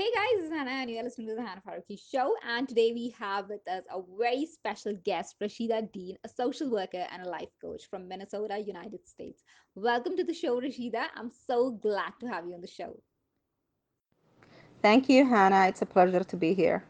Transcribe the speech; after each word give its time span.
Hey 0.00 0.08
guys, 0.14 0.38
this 0.38 0.46
is 0.46 0.56
Hana, 0.56 0.70
and 0.70 0.90
you're 0.90 1.02
listening 1.02 1.28
to 1.28 1.34
the 1.34 1.42
Hana 1.42 1.60
Farooqui 1.60 2.00
Show. 2.10 2.34
And 2.48 2.66
today 2.66 2.92
we 2.94 3.14
have 3.18 3.50
with 3.50 3.60
us 3.68 3.84
a 3.94 4.00
very 4.18 4.46
special 4.46 4.94
guest, 5.04 5.36
Rashida 5.42 5.92
Dean, 5.92 6.16
a 6.24 6.28
social 6.30 6.70
worker 6.70 7.04
and 7.12 7.26
a 7.26 7.28
life 7.28 7.50
coach 7.60 7.82
from 7.90 8.08
Minnesota, 8.08 8.58
United 8.58 9.06
States. 9.06 9.42
Welcome 9.74 10.16
to 10.16 10.24
the 10.24 10.32
show, 10.32 10.58
Rashida. 10.58 11.04
I'm 11.14 11.30
so 11.46 11.72
glad 11.72 12.14
to 12.20 12.28
have 12.28 12.46
you 12.46 12.54
on 12.54 12.62
the 12.62 12.66
show. 12.66 12.98
Thank 14.80 15.10
you, 15.10 15.28
Hana. 15.28 15.66
It's 15.68 15.82
a 15.82 15.86
pleasure 15.86 16.24
to 16.24 16.36
be 16.38 16.54
here. 16.54 16.82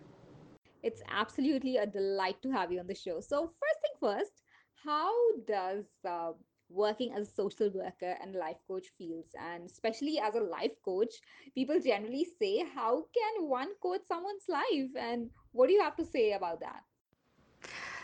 It's 0.85 1.03
absolutely 1.11 1.79
a 1.79 1.87
delight 1.87 2.41
to 2.43 2.53
have 2.53 2.71
you 2.71 2.79
on 2.79 2.87
the 2.87 2.95
show. 2.95 3.19
So, 3.19 3.51
first 3.61 3.81
thing 3.83 3.97
first, 4.01 4.43
how 4.85 5.13
does 5.49 5.85
uh, 6.09 6.31
working 6.71 7.13
as 7.13 7.29
a 7.29 7.33
social 7.33 7.71
worker 7.71 8.17
and 8.23 8.35
life 8.35 8.59
coach 8.67 8.89
feels 8.99 9.35
and 9.39 9.67
especially 9.67 10.19
as 10.19 10.35
a 10.35 10.41
life 10.41 10.77
coach 10.85 11.15
people 11.55 11.79
generally 11.81 12.25
say 12.25 12.65
how 12.75 13.05
can 13.15 13.49
one 13.49 13.71
coach 13.83 14.03
someone's 14.09 14.49
life 14.49 14.91
and 14.99 15.31
what 15.53 15.67
do 15.69 15.73
you 15.75 15.83
have 15.83 15.97
to 15.97 16.05
say 16.05 16.33
about 16.33 16.61
that 16.61 16.83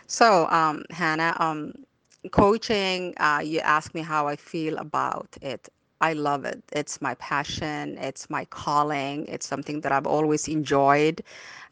so 0.07 0.47
um, 0.49 0.83
hana 0.91 1.35
um, 1.39 1.73
coaching 2.31 3.13
uh, 3.17 3.41
you 3.43 3.59
asked 3.59 3.93
me 3.93 4.01
how 4.01 4.27
i 4.27 4.35
feel 4.35 4.77
about 4.77 5.37
it 5.41 5.69
I 6.01 6.13
love 6.13 6.45
it. 6.45 6.61
It's 6.73 7.01
my 7.01 7.15
passion. 7.15 7.97
It's 7.97 8.29
my 8.29 8.45
calling. 8.45 9.25
It's 9.27 9.47
something 9.47 9.81
that 9.81 9.91
I've 9.91 10.05
always 10.05 10.47
enjoyed. 10.47 11.21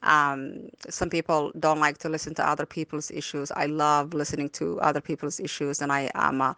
Um, 0.04 0.70
some 0.90 1.10
people 1.10 1.52
don't 1.60 1.80
like 1.80 1.98
to 2.00 2.10
listen 2.10 2.34
to 2.36 2.48
other 2.48 2.66
people's 2.66 3.12
issues. 3.12 3.52
I 3.52 3.66
love 3.66 4.14
listening 4.14 4.50
to 4.50 4.80
other 4.82 5.02
people's 5.02 5.40
issues, 5.40 5.82
and 5.82 5.92
I 5.92 6.12
am 6.16 6.42
a 6.42 6.56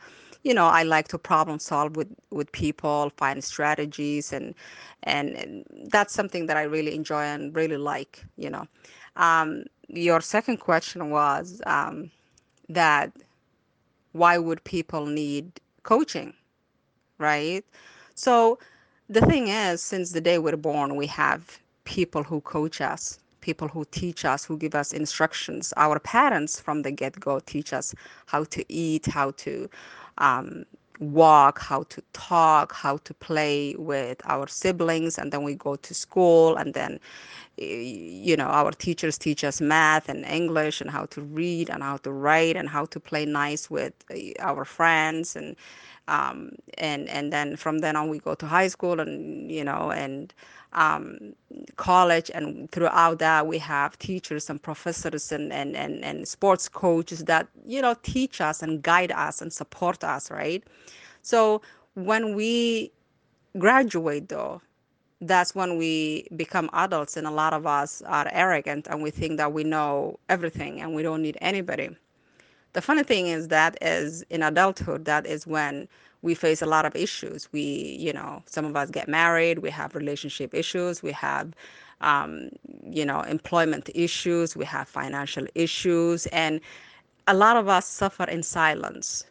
you 0.48 0.54
know 0.54 0.68
i 0.68 0.84
like 0.84 1.08
to 1.10 1.18
problem 1.20 1.60
solve 1.60 1.96
with 1.98 2.08
with 2.32 2.52
people 2.54 3.12
find 3.18 3.44
strategies 3.44 4.32
and 4.34 4.56
and, 5.04 5.66
that's 5.92 6.14
something 6.14 6.46
that 6.48 6.58
i 6.58 6.64
really 6.64 6.96
enjoy 6.96 7.24
and 7.24 7.56
really 7.56 7.78
like 7.78 8.26
you 8.38 8.50
know. 8.50 8.66
Um, 9.18 9.66
your 9.90 10.22
second 10.22 10.58
question 10.58 11.10
was 11.10 11.62
um, 11.66 12.12
that 12.70 13.12
why 14.14 14.38
would 14.38 14.64
people 14.64 15.06
need 15.08 15.60
coaching 15.84 16.34
right? 17.20 17.66
So 18.16 18.60
the 19.10 19.22
thing 19.22 19.48
is 19.48 19.82
since 19.82 20.12
the 20.12 20.22
day 20.22 20.38
we're 20.40 20.58
born 20.58 20.96
we 20.96 21.08
have 21.08 21.60
people 21.86 22.24
who 22.24 22.42
coach 22.42 22.82
us 22.82 23.20
people 23.42 23.70
who 23.70 23.86
teach 23.92 24.26
us 24.26 24.46
who 24.46 24.58
give 24.58 24.76
us 24.76 24.94
instructions. 24.94 25.74
Our 25.78 26.00
parents 26.00 26.60
from 26.60 26.82
the 26.82 26.92
get-go 26.92 27.40
teach 27.42 27.72
us 27.74 27.96
how 28.26 28.44
to 28.46 28.66
eat 28.72 29.06
how 29.06 29.32
to 29.46 29.70
um, 30.20 30.66
walk, 31.00 31.60
how 31.60 31.84
to 31.84 32.02
talk, 32.14 32.74
how 32.74 32.98
to 32.98 33.14
play 33.14 33.76
with 33.78 34.22
our 34.26 34.48
siblings, 34.48 35.18
and 35.18 35.32
then 35.32 35.44
we 35.44 35.56
go 35.56 35.76
to 35.76 35.94
school, 35.94 36.56
and 36.56 36.74
then 36.74 37.00
you 37.58 38.38
know 38.38 38.46
our 38.48 38.72
teachers 38.72 39.18
teach 39.18 39.44
us 39.44 39.62
math 39.62 40.10
and 40.10 40.26
English 40.26 40.82
and 40.82 40.92
how 40.92 41.06
to 41.08 41.22
read 41.22 41.70
and 41.70 41.84
how 41.84 41.98
to 41.98 42.12
write 42.12 42.56
and 42.56 42.70
how 42.70 42.86
to 42.86 43.00
play 43.00 43.26
nice 43.26 43.70
with 43.70 43.94
uh, 44.12 44.16
our 44.40 44.64
friends 44.66 45.36
and 45.36 45.56
um, 46.08 46.52
and 46.78 47.08
and 47.10 47.32
then 47.34 47.56
from 47.56 47.80
then 47.80 47.96
on 47.96 48.10
we 48.10 48.20
go 48.20 48.36
to 48.36 48.46
high 48.46 48.68
school 48.68 49.00
and 49.00 49.52
you 49.52 49.64
know 49.64 49.92
and 49.92 50.34
um, 50.74 51.34
college. 51.76 52.30
And 52.34 52.72
throughout 52.72 53.20
that 53.20 53.48
we 53.48 53.58
have 53.60 53.98
teachers 54.00 54.50
and 54.50 54.62
professors 54.62 55.32
and, 55.32 55.52
and, 55.52 55.76
and, 55.76 56.04
and 56.04 56.28
sports 56.28 56.70
coaches 56.70 57.26
that 57.26 57.48
you 57.66 57.82
know 57.82 57.96
teach 58.04 58.42
us 58.42 58.62
and 58.62 58.82
guide 58.82 59.12
us 59.12 59.42
and 59.42 59.52
support 59.52 60.04
us 60.04 60.32
right? 60.32 60.64
So 61.22 61.62
when 61.96 62.36
we 62.36 62.92
graduate 63.58 64.30
though 64.30 64.62
that's 65.22 65.56
when 65.56 65.78
we 65.78 66.28
become 66.36 66.70
adults. 66.74 67.18
And 67.18 67.26
a 67.26 67.32
lot 67.32 67.54
of 67.54 67.66
us 67.66 68.02
are 68.04 68.28
arrogant 68.32 68.88
and 68.88 69.02
we 69.02 69.10
think 69.12 69.38
that 69.38 69.52
we 69.52 69.64
know 69.64 70.20
everything 70.30 70.82
and 70.82 70.94
we 70.94 71.02
don't 71.04 71.22
need 71.22 71.38
anybody 71.42 71.90
the 72.74 72.82
funny 72.82 73.04
thing 73.04 73.28
is 73.28 73.48
that 73.50 73.78
is 73.82 74.24
in 74.30 74.44
adulthood 74.44 75.06
that 75.06 75.26
is 75.26 75.48
when 75.48 75.88
we 76.22 76.34
face 76.36 76.62
a 76.62 76.66
lot 76.66 76.86
of 76.86 76.96
issues. 76.96 77.50
We 77.52 77.62
you 78.00 78.14
know 78.14 78.44
some 78.46 78.66
of 78.66 78.76
us 78.76 78.90
get 78.90 79.08
married 79.08 79.60
we 79.60 79.70
have 79.72 79.96
relationship 79.96 80.54
issues 80.54 81.02
we 81.04 81.12
have 81.14 81.54
um, 82.02 82.50
you 82.90 83.06
know 83.06 83.22
employment 83.22 83.90
issues 83.96 84.56
we 84.56 84.66
have 84.66 84.88
financial 84.88 85.46
issues 85.56 86.26
and 86.28 86.62
a 87.28 87.34
lot 87.34 87.58
of 87.58 87.68
us 87.68 87.86
suffer 87.88 88.24
in 88.26 88.44
silence 88.44 89.26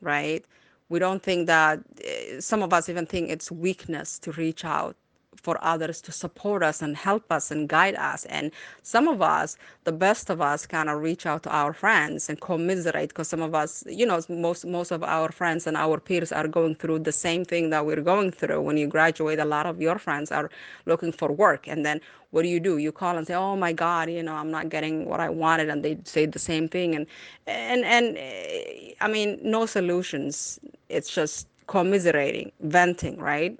right? 0.00 0.44
We 0.88 0.98
don't 0.98 1.22
think 1.22 1.46
that 1.46 1.80
eh, 2.02 2.40
some 2.40 2.62
of 2.62 2.72
us 2.72 2.88
even 2.88 3.06
think 3.06 3.30
it's 3.30 3.50
weakness 3.50 4.18
to 4.20 4.32
reach 4.32 4.64
out 4.64 4.96
for 5.42 5.58
others 5.62 6.00
to 6.02 6.12
support 6.12 6.62
us 6.62 6.82
and 6.82 6.96
help 6.96 7.30
us 7.32 7.50
and 7.50 7.68
guide 7.68 7.94
us. 7.96 8.24
And 8.26 8.52
some 8.82 9.08
of 9.08 9.22
us, 9.22 9.56
the 9.84 9.92
best 9.92 10.30
of 10.30 10.40
us, 10.40 10.66
kind 10.66 10.88
of 10.90 11.00
reach 11.00 11.26
out 11.26 11.42
to 11.44 11.50
our 11.50 11.72
friends 11.72 12.28
and 12.28 12.40
commiserate 12.40 13.10
because 13.10 13.28
some 13.28 13.42
of 13.42 13.54
us, 13.54 13.84
you 13.86 14.06
know, 14.06 14.20
most 14.28 14.64
most 14.66 14.90
of 14.90 15.02
our 15.02 15.30
friends 15.32 15.66
and 15.66 15.76
our 15.76 15.98
peers 16.00 16.32
are 16.32 16.48
going 16.48 16.74
through 16.74 17.00
the 17.00 17.12
same 17.12 17.44
thing 17.44 17.70
that 17.70 17.86
we're 17.86 18.02
going 18.02 18.30
through. 18.30 18.60
When 18.62 18.76
you 18.76 18.86
graduate, 18.86 19.38
a 19.38 19.44
lot 19.44 19.66
of 19.66 19.80
your 19.80 19.98
friends 19.98 20.30
are 20.32 20.50
looking 20.86 21.12
for 21.12 21.30
work, 21.32 21.66
and 21.68 21.84
then 21.86 22.00
what 22.30 22.42
do 22.42 22.48
you 22.48 22.60
do? 22.60 22.78
You 22.78 22.92
call 22.92 23.16
and 23.16 23.26
say, 23.26 23.34
"Oh 23.34 23.56
my 23.56 23.72
God, 23.72 24.10
you 24.10 24.22
know, 24.22 24.34
I'm 24.34 24.50
not 24.50 24.68
getting 24.68 25.06
what 25.06 25.20
I 25.20 25.28
wanted," 25.30 25.68
and 25.70 25.84
they 25.84 25.98
say 26.04 26.26
the 26.26 26.38
same 26.38 26.68
thing. 26.68 26.94
And 26.94 27.06
and 27.46 27.84
and 27.84 28.16
eh, 28.18 28.92
I 29.00 29.08
mean, 29.08 29.38
no 29.42 29.66
solutions. 29.66 30.58
It's 30.88 31.10
just 31.14 31.48
commiserating, 31.66 32.52
venting, 32.60 33.18
right? 33.18 33.58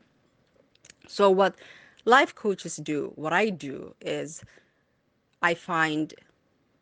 So, 1.08 1.30
what 1.30 1.56
life 2.04 2.34
coaches 2.36 2.76
do, 2.78 3.12
what 3.16 3.32
I 3.34 3.50
do 3.50 3.94
is 4.00 4.44
I 5.42 5.54
find 5.54 6.14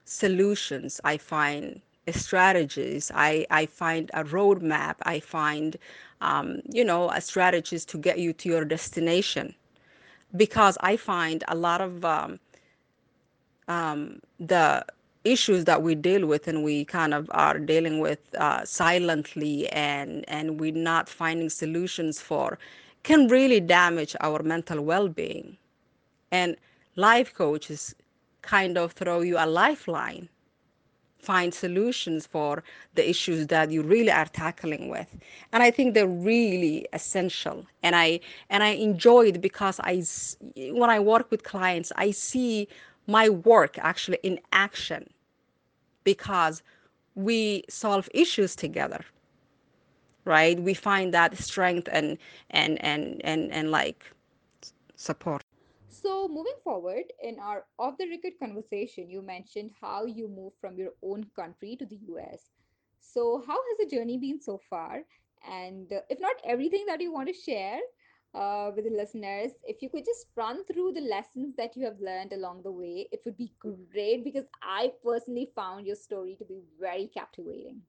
solutions, 0.04 1.00
I 1.04 1.18
find 1.18 1.82
strategies, 2.10 3.10
I, 3.14 3.46
I 3.50 3.66
find 3.66 4.10
a 4.14 4.24
roadmap, 4.24 4.96
I 5.02 5.20
find, 5.20 5.76
um, 6.20 6.62
you 6.70 6.84
know, 6.84 7.10
a 7.10 7.20
strategies 7.20 7.84
to 7.86 7.98
get 7.98 8.18
you 8.18 8.32
to 8.34 8.48
your 8.48 8.64
destination. 8.64 9.54
Because 10.36 10.78
I 10.80 10.96
find 10.96 11.44
a 11.48 11.56
lot 11.56 11.80
of 11.80 12.04
um, 12.04 12.40
um, 13.68 14.20
the 14.38 14.84
issues 15.24 15.64
that 15.64 15.82
we 15.82 15.94
deal 15.94 16.26
with 16.26 16.48
and 16.48 16.64
we 16.64 16.84
kind 16.84 17.14
of 17.14 17.28
are 17.32 17.58
dealing 17.58 18.00
with 18.00 18.20
uh, 18.38 18.64
silently 18.64 19.68
and 19.70 20.24
and 20.28 20.60
we're 20.60 20.72
not 20.72 21.08
finding 21.08 21.50
solutions 21.50 22.20
for 22.20 22.58
can 23.06 23.28
really 23.28 23.60
damage 23.60 24.16
our 24.20 24.42
mental 24.42 24.80
well-being. 24.82 25.56
And 26.32 26.56
life 26.96 27.32
coaches 27.32 27.94
kind 28.42 28.76
of 28.76 28.92
throw 28.92 29.20
you 29.20 29.36
a 29.38 29.46
lifeline 29.46 30.28
find 31.20 31.52
solutions 31.52 32.24
for 32.24 32.62
the 32.94 33.04
issues 33.10 33.48
that 33.48 33.70
you 33.72 33.82
really 33.82 34.12
are 34.20 34.26
tackling 34.26 34.88
with. 34.88 35.08
And 35.52 35.60
i 35.62 35.70
think 35.76 35.94
they're 35.94 36.16
really 36.32 36.86
essential. 36.92 37.58
And 37.82 37.94
i 37.96 38.20
and 38.52 38.62
i 38.62 38.70
enjoy 38.88 39.22
it 39.32 39.40
because 39.48 39.76
i 39.92 39.94
when 40.80 40.90
i 40.96 41.00
work 41.12 41.26
with 41.32 41.42
clients 41.52 41.90
i 42.06 42.08
see 42.28 42.68
my 43.16 43.26
work 43.52 43.74
actually 43.90 44.20
in 44.30 44.36
action 44.66 45.02
because 46.10 46.56
we 47.28 47.64
solve 47.68 48.08
issues 48.22 48.52
together 48.64 49.02
right? 50.26 50.60
We 50.60 50.74
find 50.74 51.14
that 51.14 51.38
strength 51.38 51.88
and 51.92 52.18
and 52.50 52.82
and 52.84 53.22
and, 53.24 53.52
and 53.52 53.70
like 53.72 54.12
support. 54.96 55.42
So 55.88 56.28
moving 56.28 56.56
forward 56.64 57.12
in 57.22 57.38
our 57.40 57.66
off 57.78 57.96
the 57.98 58.08
record 58.08 58.34
conversation 58.38 59.10
you 59.10 59.22
mentioned 59.22 59.72
how 59.80 60.04
you 60.06 60.28
moved 60.28 60.56
from 60.60 60.78
your 60.78 60.92
own 61.02 61.24
country 61.36 61.76
to 61.76 61.86
the 61.86 61.96
us 61.96 62.52
so 63.00 63.42
how 63.46 63.58
has 63.68 63.78
the 63.78 63.96
journey 63.96 64.18
been 64.18 64.40
so 64.40 64.58
far? 64.58 65.04
And 65.48 65.92
uh, 65.92 66.00
if 66.10 66.20
not 66.20 66.36
everything 66.44 66.84
that 66.86 67.00
you 67.00 67.12
want 67.12 67.28
to 67.28 67.34
share 67.34 67.78
uh, 68.34 68.70
with 68.74 68.84
the 68.84 68.90
listeners, 68.90 69.52
if 69.64 69.82
you 69.82 69.88
could 69.90 70.04
just 70.04 70.26
run 70.36 70.64
through 70.64 70.92
the 70.92 71.00
lessons 71.00 71.54
that 71.56 71.76
you 71.76 71.84
have 71.84 72.00
learned 72.00 72.32
along 72.32 72.62
the 72.62 72.72
way, 72.72 73.08
it 73.12 73.20
would 73.24 73.36
be 73.36 73.52
great 73.60 74.24
because 74.24 74.46
I 74.62 74.92
personally 75.04 75.50
found 75.54 75.86
your 75.86 75.96
story 75.96 76.36
to 76.38 76.44
be 76.44 76.60
very 76.80 77.08
captivating. 77.08 77.82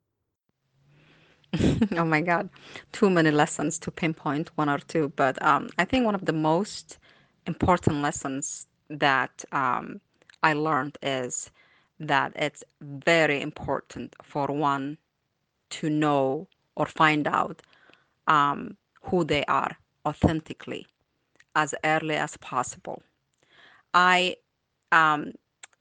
oh 1.97 2.05
my 2.05 2.21
God, 2.21 2.49
too 2.91 3.09
many 3.09 3.31
lessons 3.31 3.79
to 3.79 3.91
pinpoint 3.91 4.51
one 4.55 4.69
or 4.69 4.79
two. 4.79 5.11
But 5.15 5.41
um, 5.43 5.69
I 5.77 5.85
think 5.85 6.05
one 6.05 6.15
of 6.15 6.25
the 6.25 6.33
most 6.33 6.97
important 7.45 8.01
lessons 8.01 8.67
that 8.89 9.43
um, 9.51 10.01
I 10.43 10.53
learned 10.53 10.97
is 11.01 11.51
that 11.99 12.33
it's 12.35 12.63
very 12.81 13.41
important 13.41 14.15
for 14.21 14.47
one 14.47 14.97
to 15.69 15.89
know 15.89 16.47
or 16.75 16.85
find 16.85 17.27
out 17.27 17.61
um, 18.27 18.77
who 19.01 19.23
they 19.23 19.43
are 19.45 19.77
authentically 20.05 20.87
as 21.55 21.73
early 21.83 22.15
as 22.15 22.37
possible. 22.37 23.01
I 23.93 24.35
um, 24.91 25.33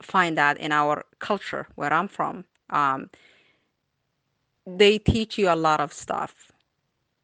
find 0.02 0.38
that 0.38 0.58
in 0.58 0.72
our 0.72 1.04
culture 1.18 1.66
where 1.74 1.92
I'm 1.92 2.08
from, 2.08 2.44
um, 2.70 3.10
they 4.66 4.98
teach 4.98 5.38
you 5.38 5.48
a 5.50 5.56
lot 5.56 5.80
of 5.80 5.92
stuff 5.92 6.52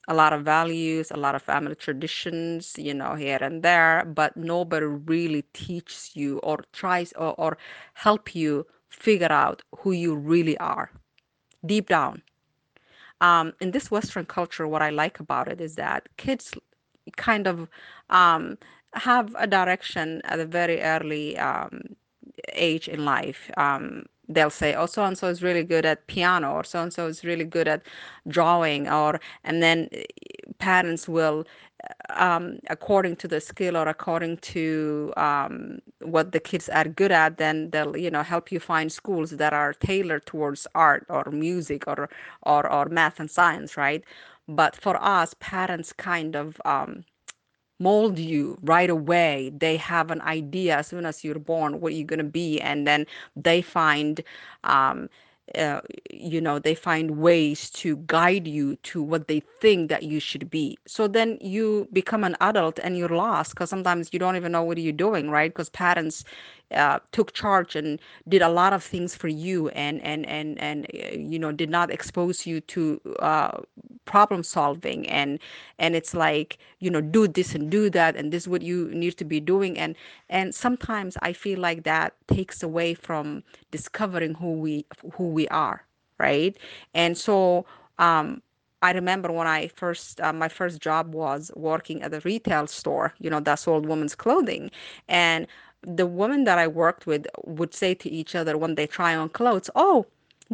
a 0.09 0.15
lot 0.15 0.33
of 0.33 0.45
values, 0.45 1.11
a 1.11 1.17
lot 1.17 1.35
of 1.35 1.43
family 1.43 1.75
traditions, 1.75 2.75
you 2.79 2.95
know, 2.95 3.15
here 3.15 3.39
and 3.41 3.63
there, 3.63 4.05
but 4.05 4.37
nobody 4.37 4.87
really 4.87 5.43
teaches 5.53 6.13
you 6.15 6.39
or 6.39 6.59
tries 6.73 7.13
or, 7.13 7.35
or 7.39 7.57
help 7.95 8.35
you 8.35 8.67
figure 8.89 9.31
out 9.33 9.63
who 9.79 9.93
you 9.93 10.15
really 10.15 10.59
are 10.59 10.91
deep 11.65 11.89
down. 11.89 12.23
Um, 13.21 13.53
in 13.61 13.71
this 13.71 13.91
Western 13.91 14.27
culture, 14.27 14.67
what 14.67 14.83
I 14.83 14.91
like 14.91 15.21
about 15.21 15.49
it 15.49 15.61
is 15.61 15.77
that 15.77 16.09
kids 16.17 16.53
kind 17.17 17.47
of 17.47 17.69
um, 18.11 18.59
have 18.95 19.35
a 19.39 19.47
direction 19.47 20.21
at 20.25 20.41
a 20.41 20.47
very 20.47 20.81
early 20.81 21.39
um, 21.39 21.83
age 22.53 22.89
in 22.89 23.05
life. 23.05 23.51
Um, 23.57 24.07
they'll 24.29 24.51
say, 24.51 24.75
"Oh, 24.75 24.87
so 24.87 25.05
and 25.05 25.17
so 25.19 25.29
is 25.29 25.43
really 25.43 25.65
good 25.65 25.85
at 25.87 26.07
piano," 26.07 26.53
or 26.53 26.65
"So 26.65 26.83
and 26.83 26.93
so 26.93 27.07
is 27.07 27.25
really 27.25 27.45
good 27.45 27.69
at 27.69 27.83
drawing," 28.29 28.89
or 28.89 29.21
and 29.45 29.63
then 29.63 29.89
eh, 29.93 30.05
parents 30.59 31.09
will, 31.09 31.45
um, 32.11 32.59
according 32.71 33.17
to 33.17 33.29
the 33.29 33.41
skill 33.41 33.77
or 33.77 33.89
according 33.89 34.37
to 34.39 35.13
um, 35.17 35.79
what 36.01 36.33
the 36.33 36.41
kids 36.41 36.69
are 36.69 36.85
good 36.85 37.13
at, 37.13 37.39
then 37.39 37.71
they'll 37.71 37.97
you 37.97 38.11
know 38.11 38.23
help 38.23 38.53
you 38.53 38.61
find 38.61 38.93
schools 38.93 39.31
that 39.33 39.53
are 39.53 39.73
tailored 39.75 40.27
towards 40.27 40.67
art 40.75 41.07
or 41.09 41.25
music 41.31 41.87
or 41.89 42.09
or 42.43 42.71
or 42.73 42.87
math 42.89 43.21
and 43.21 43.31
science, 43.31 43.77
right? 43.77 44.05
But 44.49 44.77
for 44.77 44.97
us, 45.03 45.35
parents 45.41 45.93
kind 45.93 46.37
of 46.37 46.61
um, 46.65 47.05
mold 47.83 48.19
you 48.19 48.59
right 48.63 48.91
away. 48.91 49.53
They 49.57 49.77
have 49.77 50.11
an 50.11 50.23
idea 50.23 50.79
as 50.79 50.89
soon 50.89 51.07
as 51.07 51.25
you're 51.25 51.39
born 51.39 51.81
what 51.81 51.95
you're 51.95 52.07
going 52.07 52.19
to 52.19 52.25
be, 52.25 52.61
and 52.61 52.87
then 52.87 53.07
they 53.37 53.63
find, 53.63 54.21
um, 54.65 55.09
uh, 55.57 55.81
you 56.11 56.41
know, 56.41 56.59
they 56.59 56.75
find 56.75 57.19
ways 57.19 57.71
to 57.71 57.97
guide 58.07 58.47
you 58.47 58.77
to 58.77 59.03
what 59.03 59.29
they 59.29 59.41
think 59.61 59.89
that 59.91 60.05
you 60.05 60.21
should 60.21 60.51
be. 60.51 60.79
So 60.87 61.09
then 61.09 61.39
you 61.41 61.89
become 61.93 62.25
an 62.25 62.37
adult 62.41 62.79
and 62.83 62.97
you're 62.97 63.09
lost 63.09 63.53
because 63.55 63.71
sometimes 63.71 64.13
you 64.13 64.19
don't 64.19 64.37
even 64.37 64.53
know 64.53 64.63
what 64.63 64.79
you're 64.79 64.93
doing, 64.93 65.31
right? 65.31 65.51
Because 65.51 65.71
parents 65.71 66.25
uh, 66.75 66.99
took 67.13 67.33
charge 67.33 67.77
and 67.77 68.01
did 68.29 68.43
a 68.43 68.49
lot 68.49 68.73
of 68.73 68.83
things 68.83 69.15
for 69.15 69.29
you 69.29 69.69
and 69.71 70.01
and 70.03 70.27
and 70.27 70.59
and 70.61 70.87
uh, 70.95 71.17
you 71.17 71.39
know 71.39 71.53
did 71.53 71.71
not 71.71 71.91
expose 71.91 72.47
you 72.47 72.61
to 72.61 73.01
uh, 73.21 73.61
problem 74.05 74.43
solving 74.43 75.09
and 75.09 75.39
and 75.79 75.95
it's 75.95 76.15
like 76.15 76.59
you 76.79 76.91
know 76.91 77.01
do 77.01 77.27
this 77.29 77.55
and 77.55 77.71
do 77.71 77.89
that 77.91 78.17
and 78.17 78.33
this 78.33 78.45
is 78.45 78.49
what 78.49 78.63
you 78.63 78.89
need 78.93 79.17
to 79.17 79.25
be 79.25 79.41
doing 79.41 79.79
and 79.79 79.95
and 80.29 80.55
sometimes 80.55 81.17
i 81.23 81.33
feel 81.33 81.59
like 81.59 81.85
that 81.85 82.15
takes 82.27 82.63
away 82.63 82.95
from 82.95 83.43
discovering 83.71 84.35
who 84.35 84.53
we 84.53 84.85
who 85.15 85.29
we 85.29 85.47
are 85.49 85.85
right 86.19 86.57
and 86.95 87.17
so 87.17 87.65
um 87.99 88.43
I 88.83 88.93
remember 88.93 89.31
when 89.33 89.47
I 89.47 89.69
first, 89.69 90.21
uh, 90.21 90.33
my 90.33 90.49
first 90.49 90.81
job 90.81 91.15
was 91.15 91.51
working 91.55 92.03
at 92.03 92.13
a 92.13 92.21
retail 92.21 92.67
store, 92.67 93.15
you 93.19 93.31
know, 93.31 93.41
that 93.41 93.57
sold 93.61 93.87
women's 93.87 94.15
clothing. 94.15 94.71
And 95.09 95.47
the 95.83 96.07
women 96.07 96.45
that 96.45 96.59
I 96.59 96.67
worked 96.67 97.07
with 97.07 97.27
would 97.45 97.75
say 97.75 97.95
to 97.95 98.11
each 98.11 98.35
other 98.35 98.57
when 98.59 98.75
they 98.75 98.87
try 98.87 99.15
on 99.15 99.29
clothes, 99.31 99.71
"Oh, 99.75 100.07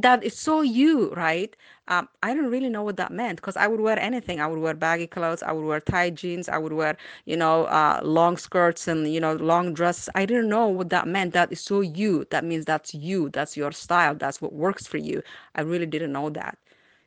that 0.03 0.23
is 0.25 0.37
so 0.39 0.61
you, 0.63 1.11
right?" 1.15 1.55
Um, 1.89 2.09
I 2.23 2.35
don't 2.35 2.51
really 2.51 2.69
know 2.71 2.83
what 2.83 2.97
that 2.97 3.13
meant 3.13 3.37
because 3.37 3.57
I 3.57 3.67
would 3.67 3.81
wear 3.81 3.99
anything. 3.99 4.41
I 4.41 4.47
would 4.47 4.59
wear 4.61 4.75
baggy 4.75 5.07
clothes. 5.07 5.43
I 5.43 5.53
would 5.53 5.65
wear 5.65 5.81
tight 5.81 6.15
jeans. 6.15 6.49
I 6.49 6.59
would 6.59 6.73
wear, 6.73 6.97
you 7.27 7.37
know, 7.37 7.65
uh, 7.67 8.01
long 8.03 8.37
skirts 8.37 8.89
and 8.89 9.13
you 9.13 9.21
know 9.21 9.35
long 9.35 9.75
dresses. 9.75 10.09
I 10.15 10.27
didn't 10.27 10.49
know 10.49 10.67
what 10.69 10.91
that 10.91 11.07
meant. 11.09 11.33
That 11.35 11.53
is 11.53 11.61
so 11.61 11.81
you. 11.81 12.27
That 12.31 12.45
means 12.45 12.65
that's 12.67 12.95
you. 12.95 13.31
That's 13.31 13.57
your 13.57 13.73
style. 13.73 14.15
That's 14.15 14.41
what 14.43 14.53
works 14.53 14.87
for 14.87 14.99
you. 14.99 15.23
I 15.55 15.63
really 15.63 15.87
didn't 15.87 16.13
know 16.13 16.31
that, 16.31 16.59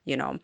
you 0.06 0.18
know 0.18 0.40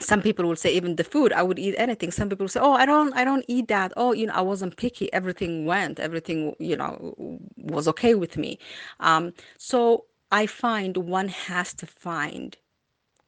some 0.00 0.22
people 0.22 0.46
will 0.46 0.56
say 0.56 0.72
even 0.72 0.96
the 0.96 1.04
food 1.04 1.32
i 1.32 1.42
would 1.42 1.58
eat 1.58 1.74
anything 1.78 2.10
some 2.10 2.28
people 2.28 2.48
say 2.48 2.60
oh 2.60 2.72
i 2.72 2.84
don't 2.86 3.12
i 3.14 3.24
don't 3.24 3.44
eat 3.48 3.68
that 3.68 3.92
oh 3.96 4.12
you 4.12 4.26
know 4.26 4.32
i 4.34 4.40
wasn't 4.40 4.76
picky 4.76 5.12
everything 5.12 5.64
went 5.66 5.98
everything 6.00 6.54
you 6.58 6.76
know 6.76 7.14
was 7.56 7.86
okay 7.88 8.14
with 8.14 8.36
me 8.36 8.58
um, 9.00 9.32
so 9.58 10.04
i 10.32 10.46
find 10.46 10.96
one 10.96 11.28
has 11.28 11.74
to 11.74 11.86
find 11.86 12.56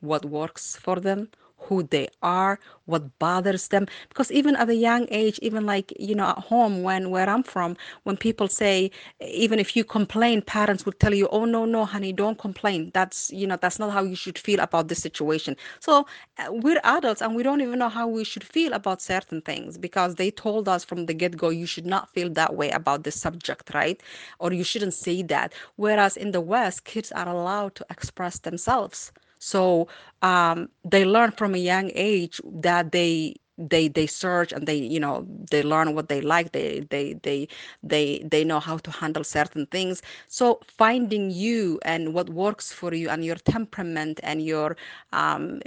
what 0.01 0.25
works 0.25 0.77
for 0.77 0.97
them 1.01 1.31
who 1.67 1.83
they 1.83 2.09
are 2.23 2.59
what 2.87 3.19
bothers 3.19 3.69
them. 3.69 3.87
Because 4.09 4.31
even 4.31 4.57
at 4.57 4.69
a 4.69 4.75
young 4.75 5.07
age 5.11 5.39
even 5.43 5.67
like 5.67 5.93
you 5.99 6.15
know 6.15 6.27
at 6.27 6.39
home 6.39 6.83
when 6.83 7.11
where 7.11 7.29
i'm 7.29 7.43
from 7.43 7.77
when 8.05 8.17
people 8.17 8.49
say 8.49 8.91
even 9.21 9.59
if 9.59 9.77
you 9.77 9.85
complain 9.85 10.43
parents 10.43 10.85
would 10.85 10.99
tell 11.01 11.15
you 11.15 11.29
oh 11.29 11.45
no 11.45 11.65
no 11.65 11.85
honey 11.85 12.13
don't 12.13 12.39
complain. 12.39 12.91
That's 12.95 13.31
you 13.33 13.47
know 13.47 13.57
that's 13.57 13.79
not 13.79 13.93
how 13.93 14.03
you 14.05 14.17
should 14.17 14.39
feel 14.39 14.61
about 14.61 14.89
this 14.89 15.01
situation. 15.03 15.57
So 15.81 16.07
uh, 16.39 16.47
we're 16.51 16.81
adults 16.85 17.23
and 17.23 17.35
we 17.35 17.43
don't 17.43 17.61
even 17.61 17.79
know 17.79 17.89
how 17.89 18.07
we 18.09 18.25
should 18.25 18.45
feel 18.45 18.73
about 18.73 19.01
certain 19.03 19.41
things 19.43 19.79
because 19.79 20.15
they 20.17 20.31
told 20.31 20.69
us 20.69 20.85
from 20.85 21.07
the 21.07 21.15
get-go 21.15 21.49
you 21.51 21.67
should 21.67 21.87
not 21.87 22.09
feel 22.13 22.31
that 22.31 22.55
way 22.57 22.71
about 22.71 23.05
this 23.05 23.21
subject 23.21 23.73
right? 23.75 24.01
Or 24.39 24.53
you 24.53 24.65
shouldn't 24.65 24.95
say 24.95 25.23
that. 25.23 25.53
Whereas 25.77 26.17
in 26.17 26.33
the 26.33 26.41
west 26.41 26.85
kids 26.85 27.13
are 27.13 27.29
allowed 27.29 27.75
to 27.77 27.87
express 27.91 28.39
themselves 28.41 29.13
so 29.45 29.89
um, 30.23 30.69
they 30.85 31.05
learn 31.05 31.33
from 31.33 31.55
a 31.55 31.59
young 31.59 31.91
age 31.95 32.41
that 32.67 32.93
they 32.93 33.37
they 33.59 33.89
they 33.89 34.07
search 34.07 34.53
and 34.53 34.67
they 34.67 34.77
you 34.77 34.99
know 35.01 35.27
they 35.51 35.63
learn 35.63 35.95
what 35.95 36.09
they 36.09 36.21
like. 36.21 36.53
They 36.53 36.81
they 36.91 37.15
they 37.23 37.49
they 37.83 38.23
they 38.33 38.45
know 38.45 38.61
how 38.61 38.79
to 38.79 38.91
handle 38.91 39.25
certain 39.25 39.67
things. 39.67 40.03
So 40.29 40.61
finding 40.67 41.31
you 41.31 41.79
and 41.85 42.15
what 42.15 42.31
works 42.31 42.73
for 42.73 42.95
you 42.95 43.09
and 43.11 43.25
your 43.25 43.37
temperament 43.37 44.21
and 44.23 44.43
your 44.43 44.77
um, 45.13 45.61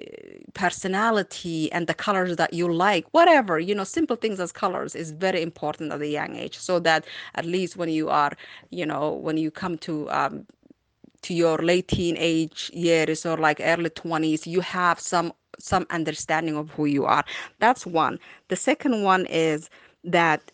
personality 0.54 1.72
and 1.72 1.88
the 1.88 1.94
colors 1.94 2.36
that 2.38 2.54
you 2.54 2.72
like 2.72 3.06
whatever 3.12 3.60
you 3.60 3.76
know 3.76 3.84
simple 3.84 4.16
things 4.16 4.40
as 4.40 4.52
colors 4.52 4.96
is 4.96 5.12
very 5.12 5.42
important 5.42 5.92
at 5.92 6.02
a 6.02 6.08
young 6.08 6.36
age 6.36 6.58
so 6.58 6.80
that 6.80 7.06
at 7.36 7.46
least 7.46 7.78
when 7.78 7.90
you 7.90 8.10
are 8.10 8.32
you 8.70 8.86
know 8.86 9.14
when 9.14 9.38
you 9.38 9.52
come 9.52 9.78
to 9.78 10.10
um, 10.12 10.46
to 11.24 11.34
your 11.34 11.58
late 11.60 11.88
teenage 11.88 12.70
years 12.74 13.26
or 13.26 13.38
like 13.38 13.60
early 13.62 13.90
20s 13.90 14.46
you 14.46 14.62
have 14.62 15.00
some 15.00 15.34
some 15.60 15.88
understanding 15.90 16.56
of 16.56 16.70
who 16.72 16.86
you 16.86 17.06
are. 17.06 17.26
That's 17.60 17.86
one. 17.86 18.20
The 18.50 18.56
second 18.56 19.04
one 19.04 19.26
is 19.26 19.70
that 20.04 20.52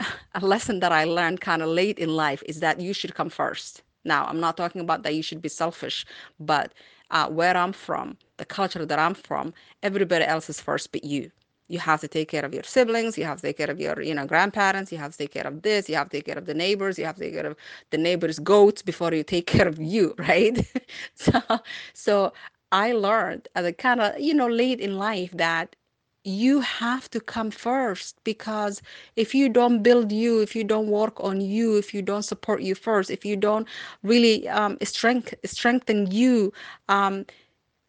a 0.34 0.40
lesson 0.40 0.80
that 0.80 0.92
i 0.92 1.04
learned 1.04 1.40
kind 1.40 1.62
of 1.62 1.68
late 1.68 1.98
in 1.98 2.10
life 2.10 2.42
is 2.46 2.60
that 2.60 2.80
you 2.80 2.92
should 2.92 3.14
come 3.14 3.30
first. 3.30 3.82
Now 4.04 4.24
i'm 4.26 4.40
not 4.40 4.56
talking 4.56 4.80
about 4.80 5.02
that 5.02 5.14
you 5.14 5.22
should 5.22 5.42
be 5.42 5.48
selfish 5.48 6.06
but 6.40 6.72
uh, 7.10 7.28
where 7.28 7.56
i'm 7.56 7.72
from 7.72 8.16
the 8.36 8.44
culture 8.44 8.84
that 8.86 8.98
i'm 8.98 9.14
from 9.14 9.52
everybody 9.82 10.24
else 10.24 10.48
is 10.48 10.60
first 10.60 10.92
but 10.92 11.04
you 11.04 11.30
you 11.68 11.78
have 11.78 12.00
to 12.00 12.08
take 12.08 12.28
care 12.28 12.44
of 12.44 12.54
your 12.54 12.64
siblings 12.64 13.18
you 13.18 13.24
have 13.24 13.38
to 13.38 13.42
take 13.48 13.58
care 13.58 13.70
of 13.70 13.80
your 13.80 14.00
you 14.02 14.14
know 14.14 14.26
grandparents 14.26 14.92
you 14.92 14.98
have 14.98 15.12
to 15.12 15.18
take 15.18 15.32
care 15.32 15.46
of 15.46 15.62
this 15.62 15.88
you 15.88 15.96
have 15.96 16.08
to 16.10 16.16
take 16.18 16.26
care 16.26 16.38
of 16.38 16.46
the 16.46 16.54
neighbors 16.54 16.98
you 16.98 17.04
have 17.04 17.16
to 17.16 17.22
take 17.22 17.34
care 17.34 17.46
of 17.46 17.56
the 17.90 17.98
neighbors 17.98 18.38
goats 18.40 18.82
before 18.82 19.12
you 19.14 19.22
take 19.24 19.46
care 19.54 19.68
of 19.68 19.78
you 19.80 20.14
right? 20.18 20.58
So 21.14 21.40
so 21.94 22.32
i 22.72 22.92
learned 22.92 23.48
at 23.54 23.64
a 23.64 23.72
kind 23.72 24.00
of 24.00 24.18
you 24.18 24.34
know 24.34 24.48
late 24.48 24.80
in 24.80 24.98
life 24.98 25.30
that 25.36 25.76
you 26.24 26.60
have 26.60 27.08
to 27.10 27.20
come 27.20 27.50
first 27.50 28.22
because 28.24 28.82
if 29.16 29.34
you 29.34 29.48
don't 29.48 29.82
build 29.82 30.12
you 30.12 30.40
if 30.40 30.54
you 30.56 30.64
don't 30.64 30.88
work 30.88 31.22
on 31.22 31.40
you 31.40 31.76
if 31.76 31.94
you 31.94 32.02
don't 32.02 32.22
support 32.22 32.62
you 32.62 32.74
first 32.74 33.10
if 33.10 33.24
you 33.24 33.36
don't 33.36 33.68
really 34.02 34.48
um, 34.48 34.76
strength, 34.82 35.34
strengthen 35.44 36.10
you 36.10 36.52
um, 36.88 37.24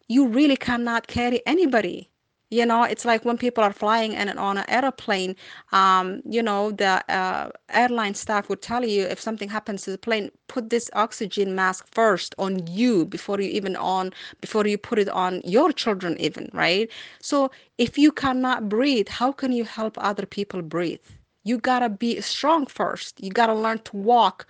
you 0.08 0.26
really 0.28 0.56
cannot 0.56 1.06
carry 1.08 1.42
anybody 1.46 2.09
you 2.50 2.66
know 2.66 2.82
it's 2.84 3.04
like 3.04 3.24
when 3.24 3.36
people 3.38 3.62
are 3.64 3.72
flying 3.72 4.14
and 4.14 4.30
on 4.38 4.58
an 4.58 4.64
airplane 4.68 5.36
um, 5.72 6.20
you 6.24 6.42
know 6.42 6.70
the 6.72 7.02
uh, 7.12 7.50
airline 7.70 8.14
staff 8.14 8.48
would 8.48 8.62
tell 8.62 8.84
you 8.84 9.04
if 9.04 9.20
something 9.20 9.48
happens 9.48 9.82
to 9.82 9.90
the 9.90 9.98
plane 9.98 10.30
put 10.48 10.70
this 10.70 10.90
oxygen 10.94 11.54
mask 11.54 11.86
first 11.90 12.34
on 12.38 12.66
you 12.66 13.04
before 13.06 13.40
you 13.40 13.48
even 13.50 13.76
on 13.76 14.10
before 14.40 14.66
you 14.66 14.78
put 14.78 14.98
it 14.98 15.08
on 15.08 15.40
your 15.44 15.72
children 15.72 16.16
even 16.20 16.48
right? 16.52 16.90
So 17.20 17.50
if 17.78 17.98
you 17.98 18.12
cannot 18.12 18.68
breathe 18.68 19.08
how 19.08 19.32
can 19.32 19.52
you 19.52 19.64
help 19.64 19.96
other 20.00 20.26
people 20.26 20.62
breathe? 20.62 21.00
You 21.44 21.58
gotta 21.58 21.88
be 21.88 22.20
strong 22.20 22.66
first. 22.66 23.20
You 23.22 23.30
gotta 23.30 23.54
learn 23.54 23.78
to 23.80 23.96
walk 23.96 24.46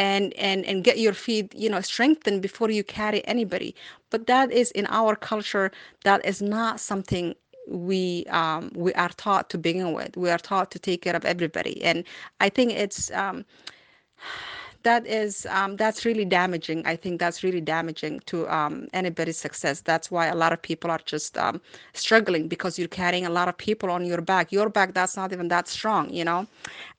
and 0.00 0.32
and 0.34 0.64
and 0.64 0.82
get 0.82 0.98
your 0.98 1.12
feet 1.12 1.54
you 1.54 1.68
know 1.68 1.82
strengthened 1.82 2.40
before 2.42 2.70
you 2.70 2.82
carry 2.82 3.20
anybody. 3.26 3.74
But 4.10 4.26
that 4.26 4.50
is 4.50 4.70
in 4.72 4.86
our 4.88 5.14
culture 5.14 5.70
that 6.04 6.24
is 6.24 6.40
not 6.42 6.80
something 6.80 7.34
we 7.68 8.24
um, 8.30 8.72
we 8.74 8.92
are 8.94 9.10
taught 9.10 9.50
to 9.50 9.58
begin 9.58 9.92
with. 9.92 10.16
We 10.16 10.30
are 10.30 10.38
taught 10.38 10.70
to 10.72 10.78
take 10.78 11.02
care 11.02 11.14
of 11.14 11.24
everybody. 11.24 11.82
And 11.84 12.04
i 12.40 12.48
think 12.48 12.72
it's 12.72 13.10
um, 13.12 13.44
that 14.82 15.06
is 15.06 15.46
um, 15.50 15.76
that's 15.76 16.06
really 16.06 16.24
damaging. 16.24 16.86
I 16.86 16.96
think 16.96 17.20
that's 17.20 17.44
really 17.44 17.60
damaging 17.60 18.20
to 18.30 18.48
um, 18.48 18.88
anybody's 18.94 19.36
success. 19.36 19.82
That's 19.82 20.10
why 20.10 20.26
a 20.28 20.34
lot 20.34 20.52
of 20.54 20.62
people 20.62 20.90
are 20.90 21.00
just 21.04 21.36
um, 21.36 21.60
struggling 21.92 22.48
because 22.48 22.78
you're 22.78 22.88
carrying 23.02 23.26
a 23.26 23.30
lot 23.38 23.48
of 23.48 23.56
people 23.58 23.90
on 23.90 24.06
your 24.06 24.22
back. 24.22 24.50
Your 24.50 24.70
back 24.70 24.94
that's 24.94 25.16
not 25.16 25.32
even 25.34 25.48
that 25.48 25.68
strong 25.68 26.08
you 26.10 26.24
know? 26.24 26.46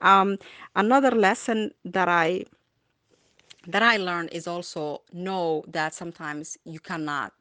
Um, 0.01 0.37
another 0.75 1.11
lesson 1.11 1.71
that 1.85 2.07
i 2.07 2.45
that 3.67 3.83
I 3.83 3.97
learned 3.97 4.29
is 4.31 4.47
also 4.47 5.01
know 5.13 5.63
that 5.67 5.93
sometimes 5.93 6.57
you 6.65 6.79
cannot 6.79 7.33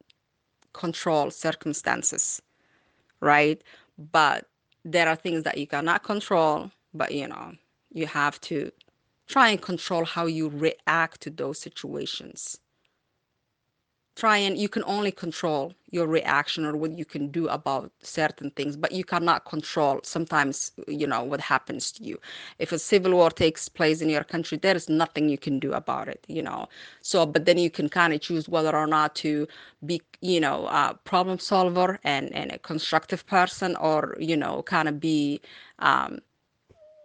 control 0.73 1.31
circumstances, 1.31 2.43
right? 3.21 3.63
But 4.13 4.49
there 4.85 5.09
are 5.09 5.17
things 5.17 5.45
that 5.45 5.59
you 5.59 5.67
cannot 5.67 6.05
control, 6.05 6.71
but 6.95 7.15
you 7.15 7.29
know, 7.29 7.55
you 7.93 8.07
have 8.07 8.41
to 8.43 8.71
try 9.29 9.51
and 9.51 9.61
control 9.63 10.05
how 10.05 10.27
you 10.27 10.49
react 10.49 11.21
to 11.23 11.31
those 11.31 11.59
situations 11.59 12.59
try 14.21 14.37
and 14.47 14.57
you 14.59 14.69
can 14.69 14.85
only 14.87 15.13
control 15.13 15.73
your 15.91 16.07
reaction 16.07 16.65
or 16.67 16.75
what 16.77 16.93
you 16.99 17.05
can 17.05 17.29
do 17.39 17.49
about 17.49 17.91
certain 18.03 18.51
things 18.51 18.77
but 18.77 18.93
you 18.93 19.05
cannot 19.05 19.45
control 19.45 20.01
sometimes 20.03 20.73
you 20.89 21.07
know 21.07 21.23
what 21.23 21.41
happens 21.41 21.93
to 21.93 22.05
you. 22.05 22.19
If 22.59 22.73
a 22.73 22.79
civil 22.79 23.13
war 23.13 23.31
takes 23.31 23.69
place 23.69 24.01
in 24.03 24.09
your 24.11 24.25
country 24.25 24.57
there 24.59 24.77
is 24.77 24.89
nothing 24.89 25.29
you 25.29 25.39
can 25.47 25.59
do 25.59 25.73
about 25.73 26.09
it 26.09 26.25
you 26.29 26.43
know. 26.43 26.69
So 27.03 27.27
but 27.27 27.45
then 27.47 27.59
you 27.59 27.71
can 27.71 27.89
kind 27.89 28.13
of 28.15 28.21
choose 28.21 28.49
whether 28.49 28.75
or 28.77 28.87
not 28.87 29.15
to 29.25 29.47
be 29.85 30.03
you 30.21 30.41
know 30.41 30.67
a 30.67 30.99
problem 31.05 31.39
solver 31.39 31.99
and 32.05 32.33
and 32.35 32.53
a 32.53 32.59
constructive 32.59 33.27
person 33.27 33.77
or 33.77 34.17
you 34.19 34.37
know 34.37 34.63
kind 34.63 34.89
of 34.89 35.01
be 35.01 35.41
um 35.81 36.19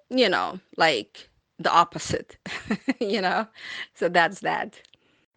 you 0.10 0.30
know 0.30 0.60
like 0.78 1.30
the 1.60 1.72
opposite 1.72 2.38
you 3.00 3.22
know. 3.22 3.48
So 3.94 4.10
that's 4.10 4.42
that 4.42 4.82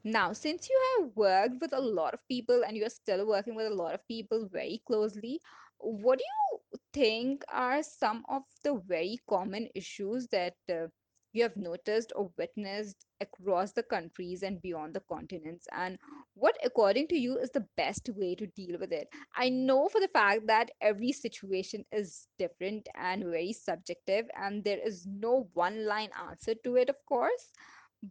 Now, 0.04 0.32
since 0.32 0.68
you 0.68 0.80
have 0.98 1.16
worked 1.16 1.60
with 1.60 1.72
a 1.72 1.80
lot 1.80 2.14
of 2.14 2.26
people 2.28 2.62
and 2.66 2.76
you're 2.76 2.88
still 2.88 3.26
working 3.26 3.54
with 3.54 3.66
a 3.66 3.74
lot 3.74 3.94
of 3.94 4.06
people 4.08 4.48
very 4.50 4.80
closely, 4.86 5.40
what 5.78 6.18
do 6.18 6.24
you 6.24 6.78
think 6.92 7.44
are 7.52 7.82
some 7.82 8.24
of 8.28 8.42
the 8.64 8.74
very 8.86 9.18
common 9.28 9.68
issues 9.74 10.26
that 10.28 10.54
uh, 10.70 10.86
you 11.32 11.42
have 11.42 11.56
noticed 11.56 12.12
or 12.16 12.30
witnessed 12.38 13.04
across 13.20 13.72
the 13.72 13.82
countries 13.82 14.42
and 14.42 14.62
beyond 14.62 14.94
the 14.94 15.00
continents? 15.08 15.66
And 15.72 15.98
what, 16.34 16.56
according 16.64 17.08
to 17.08 17.16
you, 17.16 17.36
is 17.38 17.50
the 17.50 17.66
best 17.76 18.08
way 18.14 18.34
to 18.36 18.46
deal 18.46 18.78
with 18.78 18.92
it? 18.92 19.08
I 19.36 19.48
know 19.48 19.88
for 19.88 20.00
the 20.00 20.08
fact 20.08 20.46
that 20.46 20.70
every 20.80 21.12
situation 21.12 21.84
is 21.92 22.28
different 22.38 22.88
and 22.96 23.24
very 23.24 23.52
subjective, 23.52 24.26
and 24.36 24.64
there 24.64 24.78
is 24.84 25.06
no 25.06 25.48
one 25.54 25.86
line 25.86 26.10
answer 26.28 26.54
to 26.64 26.76
it, 26.76 26.88
of 26.88 26.96
course. 27.06 27.52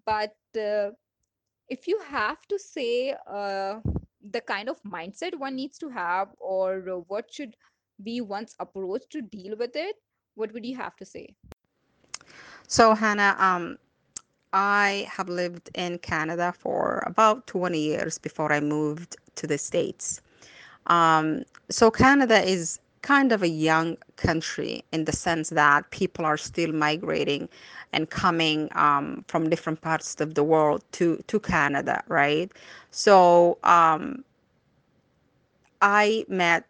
But 0.06 0.36
uh, 0.60 0.92
if 1.70 1.88
you 1.88 2.00
have 2.10 2.42
to 2.48 2.58
say 2.60 3.16
uh, 3.28 3.80
the 4.22 4.42
kind 4.42 4.70
of 4.70 4.82
mindset 4.84 5.38
one 5.38 5.56
needs 5.56 5.78
to 5.80 5.90
have 5.90 6.30
or 6.40 6.90
uh, 6.90 6.96
what 7.08 7.32
should 7.34 7.56
be 8.04 8.22
one's 8.22 8.56
approach 8.60 9.04
to 9.10 9.22
deal 9.22 9.56
with 9.58 9.76
it 9.76 9.96
what 10.36 10.54
would 10.54 10.66
you 10.66 10.76
have 10.76 10.96
to 10.96 11.06
say 11.06 11.36
so 12.68 12.94
hana 12.96 13.36
um 13.40 13.78
I 14.54 15.08
have 15.12 15.30
lived 15.30 15.70
in 15.76 16.00
Canada 16.00 16.54
for 16.58 17.04
about 17.06 17.48
20 17.48 17.80
years 17.80 18.18
before 18.18 18.52
I 18.52 18.60
moved 18.60 19.18
to 19.36 19.48
the 19.48 19.58
States. 19.58 20.22
Um, 20.88 21.44
so, 21.70 21.92
Canada 21.92 22.42
is 22.42 22.80
kind 23.08 23.32
of 23.32 23.42
a 23.42 23.48
young 23.48 23.96
country 24.18 24.84
in 24.92 25.06
the 25.06 25.14
sense 25.14 25.50
that 25.52 25.90
people 25.92 26.26
are 26.26 26.36
still 26.38 26.74
migrating 26.74 27.48
and 27.94 28.10
coming 28.10 28.68
um, 28.76 29.24
from 29.30 29.50
different 29.50 29.80
parts 29.82 30.20
of 30.20 30.36
the 30.36 30.44
world 30.44 30.84
to, 30.92 31.24
to 31.28 31.40
Canada, 31.40 32.04
right? 32.10 32.52
So, 32.92 33.58
um, 33.64 34.26
I 35.82 36.26
met 36.28 36.66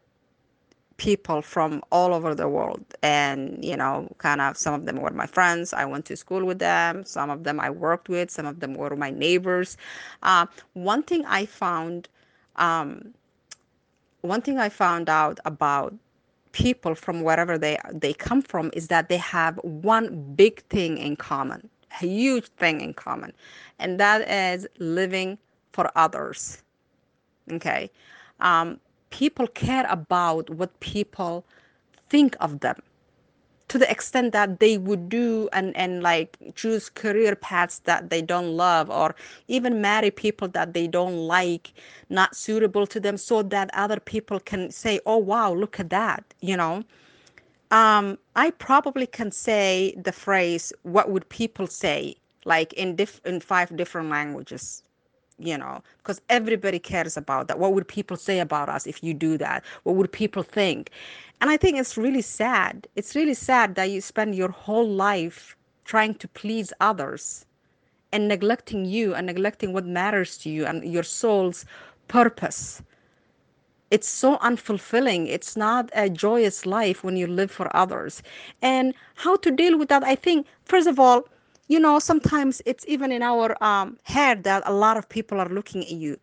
people 0.97 1.41
from 1.41 1.81
all 1.91 2.13
over 2.13 2.35
the 2.35 2.47
world 2.47 2.83
and 3.03 3.63
you 3.63 3.77
know 3.77 4.09
kind 4.17 4.41
of 4.41 4.57
some 4.57 4.73
of 4.73 4.85
them 4.85 4.97
were 4.97 5.11
my 5.11 5.25
friends. 5.27 5.73
I 5.73 5.85
went 5.85 6.05
to 6.05 6.15
school 6.15 6.43
with 6.45 6.59
them. 6.59 7.05
Some 7.05 7.29
of 7.31 7.43
them 7.45 7.59
i 7.59 7.69
worked 7.69 8.09
with. 8.09 8.29
Some 8.31 8.45
of 8.45 8.59
them 8.59 8.73
were 8.75 8.95
my 8.95 9.11
neighbors. 9.11 9.77
Uh, 10.23 10.45
one 10.73 11.03
thing 11.03 11.23
i 11.25 11.45
found 11.45 12.09
um, 12.57 13.13
one 14.21 14.41
thing 14.41 14.57
i 14.59 14.69
found 14.69 15.09
out 15.09 15.39
about 15.45 15.93
people 16.57 16.95
from 16.95 17.21
wherever 17.21 17.55
they 17.57 17.77
they 17.93 18.13
come 18.13 18.41
from 18.41 18.71
is 18.73 18.87
that 18.87 19.09
they 19.09 19.17
have 19.17 19.55
one 19.63 20.05
big 20.35 20.55
thing 20.73 20.97
in 20.97 21.15
common 21.15 21.69
a 21.91 22.05
huge 22.05 22.47
thing 22.57 22.81
in 22.81 22.93
common 22.93 23.31
and 23.79 23.99
that 23.99 24.27
is 24.29 24.67
living 24.79 25.37
for 25.77 25.91
others. 25.95 26.63
Okay? 27.51 27.91
Um, 28.39 28.79
people 29.11 29.47
care 29.47 29.85
about 29.87 30.49
what 30.49 30.77
people 30.79 31.45
think 32.09 32.35
of 32.39 32.59
them 32.61 32.81
to 33.69 33.77
the 33.77 33.89
extent 33.91 34.31
that 34.33 34.59
they 34.59 34.77
would 34.77 35.09
do 35.09 35.49
and, 35.53 35.75
and 35.75 36.01
like 36.01 36.37
choose 36.55 36.89
career 36.89 37.35
paths 37.35 37.79
that 37.79 38.09
they 38.09 38.21
don't 38.21 38.55
love 38.55 38.89
or 38.89 39.15
even 39.47 39.81
marry 39.81 40.11
people 40.11 40.47
that 40.49 40.73
they 40.73 40.87
don't 40.87 41.17
like 41.27 41.73
not 42.09 42.35
suitable 42.35 42.87
to 42.87 42.99
them 42.99 43.17
so 43.17 43.41
that 43.43 43.69
other 43.73 43.99
people 43.99 44.39
can 44.39 44.71
say 44.71 44.99
oh 45.05 45.17
wow 45.17 45.53
look 45.53 45.79
at 45.79 45.89
that 45.89 46.23
you 46.41 46.55
know? 46.55 46.83
Um, 47.71 48.17
i 48.35 48.51
probably 48.51 49.05
can 49.07 49.31
say 49.31 49.93
the 49.97 50.13
phrase 50.13 50.71
what 50.83 51.09
would 51.11 51.27
people 51.29 51.67
say? 51.67 52.15
like 52.45 52.71
in 52.73 52.95
diff- 52.95 53.21
in 53.25 53.41
five 53.41 53.75
different 53.75 54.09
languages 54.09 54.83
you 55.39 55.57
know? 55.57 55.81
Because 55.99 56.21
everybody 56.29 56.79
cares 56.79 57.17
about 57.17 57.47
that. 57.47 57.59
What 57.59 57.73
would 57.73 57.87
people 57.87 58.17
say 58.17 58.39
about 58.39 58.69
us 58.69 58.87
if 58.87 59.03
you 59.03 59.13
do 59.13 59.37
that? 59.37 59.63
What 59.83 59.95
would 59.95 60.11
people 60.11 60.43
think 60.43 60.91
and 61.41 61.49
i 61.49 61.57
think 61.57 61.77
it's 61.77 61.97
really 61.97 62.21
sad. 62.21 62.87
It's 62.95 63.15
really 63.15 63.33
sad 63.33 63.75
that 63.75 63.89
you 63.91 64.01
spend 64.01 64.35
your 64.35 64.49
whole 64.51 64.87
life 64.87 65.55
trying 65.85 66.15
to 66.15 66.27
please 66.27 66.73
others 66.79 67.45
and 68.11 68.27
neglecting 68.27 68.85
you 68.85 69.13
and 69.15 69.25
neglecting 69.27 69.73
what 69.73 69.85
matters 69.85 70.37
to 70.39 70.49
you 70.49 70.65
and 70.65 70.83
your 70.85 71.03
soul's 71.03 71.65
purpose. 72.07 72.81
It's 73.91 74.07
so 74.07 74.37
unfulfilling. 74.37 75.27
It's 75.27 75.55
not 75.55 75.89
a 75.93 76.09
joyous 76.09 76.65
life 76.65 77.03
when 77.03 77.15
you 77.17 77.27
live 77.27 77.51
for 77.51 77.73
others. 77.75 78.21
And 78.61 78.93
how 79.15 79.35
to 79.37 79.51
deal 79.51 79.77
with 79.77 79.89
that? 79.89 80.03
I 80.03 80.15
think 80.15 80.47
first 80.65 80.87
of 80.87 80.99
all 80.99 81.27
you 81.67 81.79
know 81.79 81.99
sometimes 81.99 82.61
it's 82.65 82.85
even 82.87 83.11
in 83.11 83.21
our 83.21 83.61
um, 83.63 83.97
head 84.03 84.43
that 84.43 84.63
a 84.65 84.73
lot 84.73 84.97
of 84.97 85.07
people 85.09 85.39
are 85.39 85.49
looking 85.49 85.81
at 85.83 85.91
you 85.91 86.17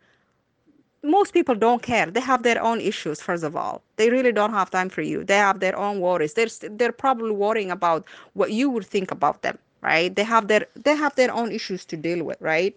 most 1.05 1.33
people 1.33 1.55
don't 1.55 1.81
care. 1.81 2.07
They 2.07 2.19
have 2.21 2.43
their 2.43 2.61
own 2.61 2.81
issues 2.81 3.21
first 3.21 3.43
of 3.43 3.55
all. 3.55 3.81
They 3.97 4.09
really 4.09 4.31
don't 4.31 4.53
have 4.53 4.71
time 4.71 4.89
for 4.89 5.01
you. 5.01 5.23
They 5.23 5.37
have 5.37 5.59
their 5.59 5.77
own 5.77 5.99
worries. 5.99 6.33
They're, 6.33 6.47
they're 6.71 6.91
probably 6.91 7.31
worrying 7.31 7.71
about 7.71 8.05
what 8.33 8.51
you 8.51 8.69
would 8.69 8.85
think 8.85 9.11
about 9.11 9.41
them 9.41 9.57
right? 9.85 10.15
They 10.15 10.23
have 10.23 10.47
their 10.47 10.65
they 10.75 10.95
have 10.95 11.15
their 11.15 11.31
own 11.31 11.51
issues 11.51 11.85
to 11.85 11.95
deal 11.97 12.23
with 12.23 12.37
right? 12.41 12.73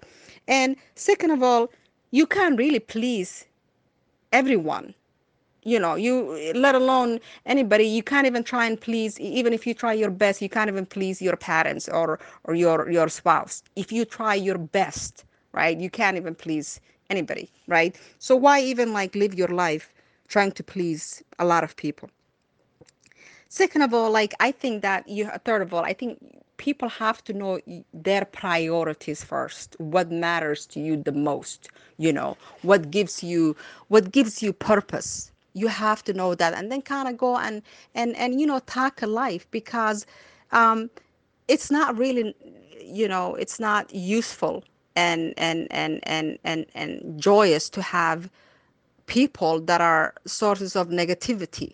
And 0.47 0.77
second 0.95 1.31
of 1.31 1.43
all 1.43 1.71
you 2.11 2.27
can't 2.27 2.59
really 2.59 2.81
please 2.81 3.47
everyone. 4.33 4.95
You 5.65 5.79
know 5.79 5.95
you 5.97 6.53
let 6.55 6.75
alone 6.75 7.21
anybody. 7.47 7.85
You 7.85 8.03
can't 8.03 8.27
even 8.27 8.45
try 8.45 8.67
and 8.67 8.81
please 8.81 9.19
even 9.21 9.53
if 9.53 9.67
you 9.67 9.75
try 9.75 9.93
your 9.95 10.11
best 10.11 10.43
you 10.43 10.49
can't 10.49 10.69
even 10.71 10.87
please 10.87 11.21
your 11.23 11.37
parents 11.37 11.89
or 11.89 12.19
or 12.45 12.55
your 12.55 12.91
your 12.91 13.09
spouse. 13.09 13.63
If 13.77 13.91
you 13.93 14.05
try 14.05 14.35
your 14.35 14.59
best 14.59 15.25
right 15.53 15.79
you 15.79 15.91
can't 15.91 16.17
even 16.17 16.35
please 16.35 16.81
anybody 17.11 17.51
right? 17.67 17.97
So 18.19 18.37
why 18.37 18.61
even 18.61 18.93
like 18.93 19.15
live 19.15 19.35
your 19.35 19.49
life 19.49 19.93
trying 20.29 20.53
to 20.53 20.63
please 20.63 21.23
a 21.39 21.45
lot 21.45 21.65
of 21.65 21.77
people? 21.77 22.11
Second 23.49 23.83
of 23.83 23.95
all 23.95 24.11
like 24.11 24.35
i 24.41 24.51
think 24.53 24.83
that 24.83 25.09
you 25.09 25.29
third 25.45 25.63
of 25.63 25.73
all 25.73 25.85
i 25.85 25.93
think 25.93 26.19
people 26.59 26.89
have 26.89 27.23
to 27.25 27.33
know 27.33 27.61
their 27.95 28.25
priorities 28.25 29.25
first. 29.25 29.77
What 29.79 30.11
matters 30.11 30.67
to 30.67 30.81
you 30.81 30.97
the 30.97 31.13
most 31.13 31.69
you 31.99 32.13
know? 32.13 32.37
What 32.63 32.91
gives 32.91 33.23
you 33.23 33.57
what 33.89 34.13
gives 34.13 34.43
you 34.43 34.53
purpose? 34.53 35.33
You 35.55 35.69
have 35.69 36.05
to 36.05 36.13
know 36.13 36.35
that 36.35 36.53
and 36.55 36.71
then 36.71 36.83
kind 36.83 37.09
of 37.09 37.17
go 37.17 37.37
and 37.39 37.63
and 37.95 38.15
and 38.17 38.41
you 38.41 38.47
know 38.47 38.59
tackle 38.61 39.11
life 39.11 39.47
because 39.51 40.07
um 40.53 40.91
it's 41.49 41.71
not 41.71 41.97
really 41.99 42.35
you 42.83 43.09
know 43.09 43.35
it's 43.35 43.59
not 43.59 43.93
useful 43.95 44.65
and 44.99 45.35
and 45.49 45.61
and 45.71 46.01
and 46.17 46.39
and, 46.45 46.67
and 46.75 46.91
joyous 47.29 47.71
to 47.77 47.83
have 47.83 48.31
people 49.07 49.61
that 49.71 49.81
are 49.81 50.15
sources 50.27 50.77
of 50.77 50.89
negativity 50.89 51.71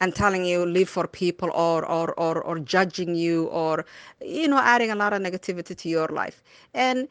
and 0.00 0.14
telling 0.14 0.44
you 0.44 0.64
live 0.66 0.88
for 0.88 1.06
people 1.06 1.50
or, 1.50 1.84
or 1.98 2.08
or 2.24 2.34
or 2.48 2.58
judging 2.74 3.14
you 3.14 3.46
or 3.46 3.84
you 4.20 4.46
know 4.48 4.60
adding 4.74 4.90
a 4.90 4.94
lot 5.02 5.12
of 5.12 5.20
negativity 5.22 5.76
to 5.76 5.88
your 5.88 6.08
life. 6.08 6.42
And 6.74 7.08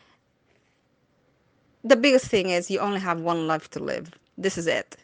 the 1.84 1.98
biggest 1.98 2.28
thing 2.28 2.50
is 2.50 2.72
you 2.72 2.80
only 2.80 3.00
have 3.00 3.20
one 3.22 3.48
life 3.48 3.70
to 3.72 3.80
live. 3.80 4.12
This 4.38 4.58
is 4.58 4.68
it. 4.68 4.96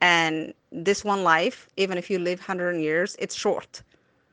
And 0.00 0.52
this 0.72 1.04
one 1.04 1.22
life 1.22 1.68
even 1.76 1.96
if 1.98 2.10
you 2.10 2.18
live 2.18 2.40
100 2.40 2.76
years 2.88 3.16
it's 3.18 3.34
short. 3.34 3.82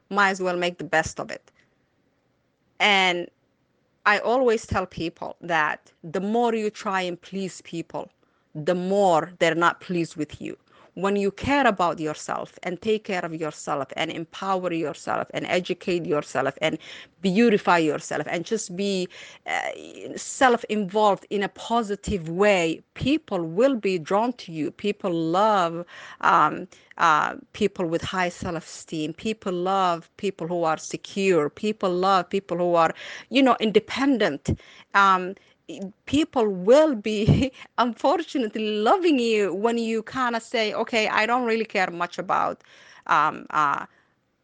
Might 0.10 0.32
as 0.32 0.42
well 0.42 0.58
make 0.58 0.78
the 0.78 0.90
best 0.98 1.20
of 1.20 1.32
it. 1.32 1.52
And 2.80 3.28
i 4.06 4.20
always 4.20 4.66
tell 4.66 4.86
people 4.86 5.36
that 5.42 5.92
the 6.04 6.22
more 6.22 6.54
you 6.56 6.70
try 6.70 7.02
and 7.02 7.22
please 7.22 7.62
people 7.64 8.10
the 8.56 8.76
more 8.76 9.32
they're 9.40 9.56
not 9.56 9.82
pleased 9.82 10.16
with 10.16 10.42
you 10.42 10.58
when 10.96 11.16
you 11.16 11.32
care 11.32 11.66
about 11.68 12.00
yourself 12.00 12.58
and 12.64 12.82
take 12.82 13.04
care 13.04 13.24
of 13.26 13.34
yourself 13.34 13.88
and 13.96 14.12
empower 14.12 14.72
yourself 14.72 15.28
and 15.34 15.46
educate 15.48 16.06
yourself 16.06 16.58
and 16.62 16.78
beautify 17.22 17.78
yourself 17.78 18.28
and 18.30 18.46
just 18.46 18.76
be 18.76 19.08
uh, 19.48 19.70
self 20.16 20.64
involved 20.66 21.26
in 21.30 21.42
a 21.44 21.50
positive 21.50 22.30
way, 22.30 22.82
people 22.94 23.44
will 23.44 23.76
be 23.76 23.98
drawn 23.98 24.34
to 24.34 24.52
you. 24.52 24.70
People 24.72 25.12
love 25.12 25.86
um, 26.22 26.68
uh, 26.98 27.36
people 27.54 27.86
with 27.88 28.02
high 28.02 28.30
self 28.30 28.66
esteem. 28.66 29.14
People 29.14 29.54
love 29.54 30.10
people 30.18 30.48
who 30.48 30.64
are 30.64 30.78
secure. 30.78 31.50
People 31.50 31.90
love 31.92 32.30
people 32.30 32.58
who 32.58 32.76
are, 32.76 32.94
you 33.30 33.42
know, 33.42 33.56
independent. 33.60 34.60
Um, 34.94 35.36
people 36.06 36.48
will 36.48 36.96
be 36.96 37.52
unfortunately 37.78 38.78
loving 38.82 39.20
you 39.20 39.54
when 39.54 39.78
you 39.78 40.04
kind 40.04 40.36
of 40.36 40.44
say 40.44 40.74
okay 40.74 41.08
i 41.10 41.26
don't 41.26 41.46
really 41.46 41.66
care 41.66 41.90
much 41.92 42.18
about 42.20 42.64
um, 43.08 43.46
uh, 43.52 43.86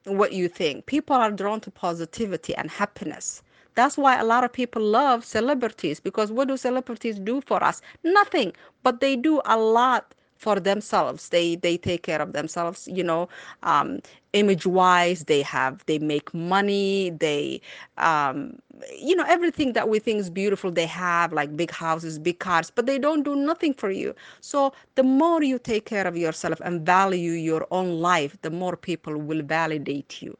what 0.05 0.33
you 0.33 0.47
think. 0.47 0.85
People 0.85 1.15
are 1.15 1.31
drawn 1.31 1.61
to 1.61 1.71
positivity 1.71 2.55
and 2.55 2.69
happiness. 2.69 3.43
That's 3.75 3.97
why 3.97 4.19
a 4.19 4.25
lot 4.25 4.43
of 4.43 4.51
people 4.51 4.81
love 4.81 5.23
celebrities 5.23 5.99
because 5.99 6.31
what 6.31 6.47
do 6.47 6.57
celebrities 6.57 7.19
do 7.19 7.41
for 7.41 7.63
us? 7.63 7.81
Nothing, 8.03 8.53
but 8.83 8.99
they 8.99 9.15
do 9.15 9.41
a 9.45 9.57
lot 9.57 10.13
for 10.39 10.59
themselves. 10.59 11.29
They 11.29 11.55
they 11.55 11.77
take 11.77 12.03
care 12.03 12.21
of 12.21 12.33
themselves, 12.33 12.87
you 12.91 13.03
know, 13.03 13.29
um, 13.63 13.99
image 14.33 14.65
wise. 14.65 15.25
They 15.25 15.41
have 15.43 15.85
they 15.85 15.99
make 15.99 16.33
money. 16.33 17.11
They 17.11 17.61
um, 17.97 18.59
you 18.99 19.15
know 19.15 19.25
everything 19.27 19.73
that 19.73 19.89
we 19.89 19.99
think 19.99 20.19
is 20.19 20.29
beautiful. 20.29 20.71
They 20.71 20.87
have 20.87 21.33
like 21.33 21.55
big 21.57 21.71
houses, 21.71 22.19
big 22.19 22.39
cars, 22.39 22.71
but 22.71 22.85
they 22.87 22.99
don't 22.99 23.23
do 23.23 23.35
nothing 23.35 23.73
for 23.73 23.91
you. 23.91 24.15
So 24.41 24.73
the 24.95 25.03
more 25.03 25.43
you 25.43 25.59
take 25.59 25.85
care 25.85 26.07
of 26.07 26.17
yourself 26.17 26.59
and 26.63 26.85
value 26.85 27.31
your 27.33 27.67
own 27.71 27.99
life, 27.99 28.37
the 28.41 28.51
more 28.51 28.75
people 28.77 29.17
will 29.17 29.43
validate 29.43 30.21
you. 30.21 30.37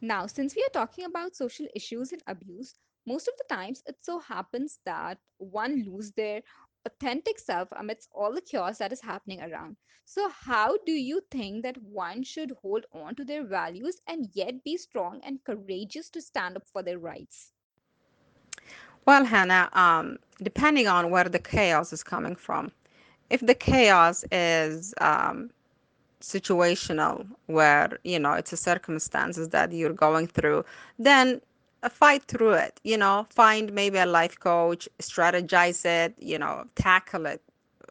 Now, 0.00 0.26
since 0.26 0.54
we 0.54 0.62
are 0.64 0.72
talking 0.72 1.04
about 1.04 1.36
social 1.36 1.66
issues 1.74 2.12
and 2.12 2.22
abuse, 2.26 2.74
most 3.06 3.28
of 3.28 3.34
the 3.38 3.44
times 3.54 3.82
it 3.86 3.96
so 4.02 4.18
happens 4.18 4.80
that 4.84 5.18
one 5.38 5.84
lose 5.84 6.12
their 6.12 6.42
authentic 6.86 7.38
self 7.38 7.68
amidst 7.72 8.08
all 8.12 8.32
the 8.34 8.40
chaos 8.40 8.78
that 8.78 8.92
is 8.92 9.02
happening 9.02 9.42
around. 9.42 9.76
So, 10.06 10.28
how 10.30 10.78
do 10.86 10.92
you 10.92 11.22
think 11.30 11.62
that 11.64 11.82
one 11.82 12.22
should 12.22 12.52
hold 12.62 12.86
on 12.92 13.16
to 13.16 13.24
their 13.24 13.44
values 13.44 14.00
and 14.06 14.28
yet 14.34 14.64
be 14.64 14.76
strong 14.78 15.20
and 15.24 15.44
courageous 15.44 16.10
to 16.10 16.22
stand 16.22 16.56
up 16.56 16.66
for 16.68 16.82
their 16.82 16.98
rights? 16.98 17.52
Well, 19.06 19.24
Hana, 19.24 19.68
um, 19.72 20.18
depending 20.42 20.88
on 20.88 21.10
where 21.10 21.24
the 21.24 21.38
chaos 21.38 21.92
is 21.92 22.02
coming 22.02 22.36
from, 22.36 22.72
if 23.30 23.40
the 23.40 23.54
chaos 23.54 24.24
is 24.32 24.94
um, 25.00 25.50
situational 26.20 27.26
where 27.46 27.98
you 28.04 28.18
know 28.18 28.32
it's 28.32 28.52
a 28.52 28.56
circumstances 28.56 29.50
that 29.50 29.72
you're 29.72 29.92
going 29.92 30.26
through 30.26 30.64
then 30.98 31.40
fight 31.90 32.22
through 32.24 32.52
it 32.52 32.80
you 32.84 32.96
know 32.96 33.26
find 33.30 33.72
maybe 33.72 33.98
a 33.98 34.06
life 34.06 34.38
coach 34.40 34.88
strategize 34.98 35.84
it 35.84 36.14
you 36.18 36.38
know 36.38 36.64
tackle 36.74 37.26
it 37.26 37.42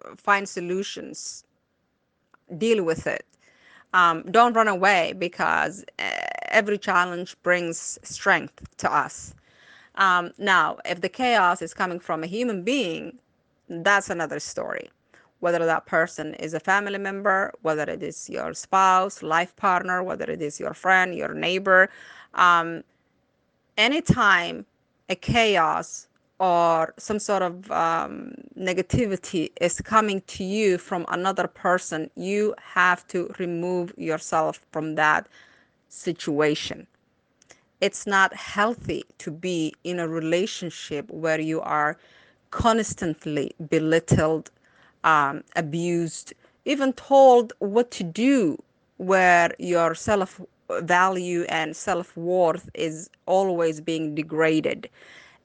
uh, 0.05 0.15
find 0.17 0.47
solutions 0.49 1.43
deal 2.57 2.83
with 2.83 3.07
it 3.07 3.25
um, 3.93 4.23
don't 4.31 4.53
run 4.53 4.67
away 4.67 5.13
because 5.17 5.85
uh, 5.99 6.09
every 6.49 6.77
challenge 6.77 7.35
brings 7.43 7.97
strength 8.03 8.61
to 8.77 8.91
us 8.93 9.33
um, 9.95 10.31
now 10.37 10.77
if 10.85 11.01
the 11.01 11.09
chaos 11.09 11.61
is 11.61 11.73
coming 11.73 11.99
from 11.99 12.23
a 12.23 12.27
human 12.27 12.63
being 12.63 13.17
that's 13.69 14.09
another 14.09 14.39
story 14.39 14.89
whether 15.39 15.65
that 15.65 15.85
person 15.85 16.33
is 16.35 16.53
a 16.53 16.59
family 16.59 16.97
member, 16.97 17.53
whether 17.61 17.83
it 17.83 18.01
is 18.01 18.29
your 18.29 18.53
spouse, 18.53 19.21
life 19.21 19.55
partner, 19.57 20.01
whether 20.01 20.25
it 20.25 20.41
is 20.41 20.59
your 20.59 20.73
friend, 20.73 21.13
your 21.13 21.33
neighbor. 21.33 21.89
Um, 22.33 22.83
anytime 23.77 24.65
a 25.09 25.15
chaos 25.15 26.07
or 26.39 26.93
some 26.97 27.19
sort 27.19 27.41
of 27.41 27.71
um, 27.71 28.33
negativity 28.57 29.51
is 29.61 29.79
coming 29.81 30.21
to 30.27 30.43
you 30.43 30.77
from 30.77 31.05
another 31.09 31.47
person, 31.47 32.09
you 32.15 32.53
have 32.61 33.07
to 33.07 33.33
remove 33.39 33.93
yourself 33.97 34.61
from 34.71 34.95
that 34.95 35.27
situation. 35.89 36.85
It's 37.81 38.05
not 38.07 38.33
healthy 38.33 39.03
to 39.19 39.31
be 39.31 39.73
in 39.83 39.99
a 39.99 40.07
relationship 40.07 41.09
where 41.09 41.39
you 41.39 41.61
are 41.61 41.97
constantly 42.51 43.53
belittled, 43.69 44.51
um, 45.03 45.43
abused, 45.55 46.33
even 46.65 46.93
told 46.93 47.53
what 47.59 47.91
to 47.91 48.03
do, 48.03 48.61
where 48.97 49.53
your 49.59 49.93
self 49.93 50.41
value 50.81 51.43
and 51.49 51.75
self 51.75 52.15
worth 52.17 52.69
is 52.73 53.09
always 53.25 53.81
being 53.81 54.15
degraded. 54.15 54.89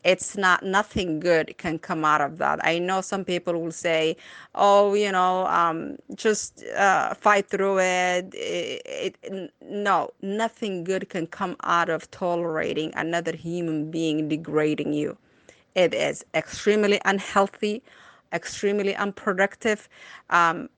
It's 0.04 0.36
not 0.36 0.62
nothing 0.64 1.20
good 1.20 1.56
can 1.58 1.78
come 1.78 2.04
out 2.04 2.20
of 2.20 2.38
that. 2.38 2.58
I 2.64 2.78
know 2.78 3.00
some 3.02 3.24
people 3.24 3.60
will 3.60 3.72
say, 3.72 4.16
"Oh, 4.54 4.94
you 4.94 5.12
know, 5.12 5.46
um, 5.46 5.96
just 6.14 6.64
uh, 6.76 7.14
fight 7.14 7.48
through 7.48 7.80
it." 7.80 8.34
It, 8.34 9.16
it. 9.22 9.52
No, 9.62 10.10
nothing 10.22 10.84
good 10.84 11.08
can 11.10 11.26
come 11.26 11.56
out 11.64 11.88
of 11.90 12.10
tolerating 12.10 12.92
another 12.96 13.34
human 13.36 13.90
being 13.90 14.28
degrading 14.28 14.92
you. 14.94 15.18
It 15.74 15.94
is 15.94 16.24
extremely 16.34 17.00
unhealthy, 17.04 17.82
extremely 18.32 18.94
unproductive. 18.96 19.88
Um, 20.30 20.68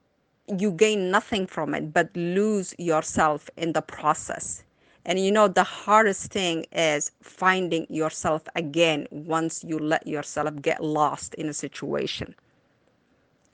you 0.58 0.72
gain 0.72 1.10
nothing 1.10 1.46
from 1.46 1.74
it 1.74 1.92
but 1.92 2.10
lose 2.16 2.74
yourself 2.78 3.50
in 3.56 3.72
the 3.72 3.82
process. 3.82 4.64
And 5.04 5.18
you 5.18 5.32
know, 5.32 5.48
the 5.48 5.64
hardest 5.64 6.32
thing 6.32 6.66
is 6.72 7.10
finding 7.22 7.86
yourself 7.90 8.42
again 8.54 9.06
once 9.10 9.64
you 9.64 9.78
let 9.78 10.06
yourself 10.06 10.54
get 10.62 10.82
lost 10.82 11.34
in 11.34 11.48
a 11.48 11.52
situation, 11.54 12.34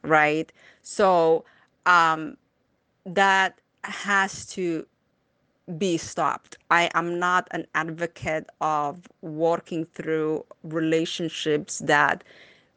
right? 0.02 0.52
So, 0.82 1.44
um, 1.86 2.36
that 3.06 3.60
has 3.84 4.46
to 4.46 4.86
be 5.78 5.96
stopped. 5.98 6.56
I 6.70 6.90
am 6.94 7.18
not 7.18 7.48
an 7.50 7.66
advocate 7.74 8.48
of 8.60 9.08
working 9.22 9.84
through 9.86 10.44
relationships 10.62 11.78
that 11.80 12.24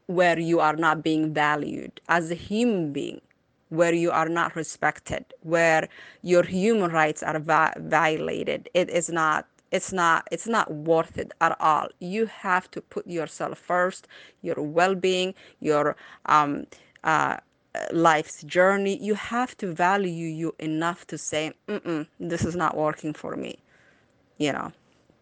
where 0.07 0.39
you 0.39 0.59
are 0.59 0.75
not 0.75 1.03
being 1.03 1.33
valued 1.33 2.01
as 2.09 2.31
a 2.31 2.35
human 2.35 2.91
being, 2.91 3.21
where 3.71 3.93
you 3.95 4.11
are 4.11 4.29
not 4.29 4.55
respected, 4.55 5.25
where 5.43 5.89
your 6.23 6.43
human 6.43 6.91
rights 6.91 7.23
are 7.23 7.39
va- 7.39 7.75
violated. 7.79 8.69
It 8.75 8.89
is 8.89 9.09
not 9.09 9.47
it's 9.71 9.93
not 9.93 10.27
it's 10.31 10.47
not 10.47 10.71
worth 10.73 11.17
it 11.17 11.33
at 11.41 11.57
all 11.61 11.89
you 11.99 12.27
have 12.27 12.71
to 12.71 12.81
put 12.81 13.07
yourself 13.07 13.57
first 13.59 14.07
your 14.41 14.55
well-being 14.61 15.33
your 15.59 15.95
um, 16.25 16.65
uh, 17.03 17.37
life's 17.91 18.43
journey 18.43 18.97
you 19.01 19.15
have 19.15 19.57
to 19.57 19.73
value 19.73 20.27
you 20.27 20.55
enough 20.59 21.07
to 21.07 21.17
say 21.17 21.53
this 22.19 22.45
is 22.45 22.55
not 22.55 22.77
working 22.77 23.13
for 23.13 23.35
me 23.35 23.59
you 24.37 24.51
know 24.53 24.71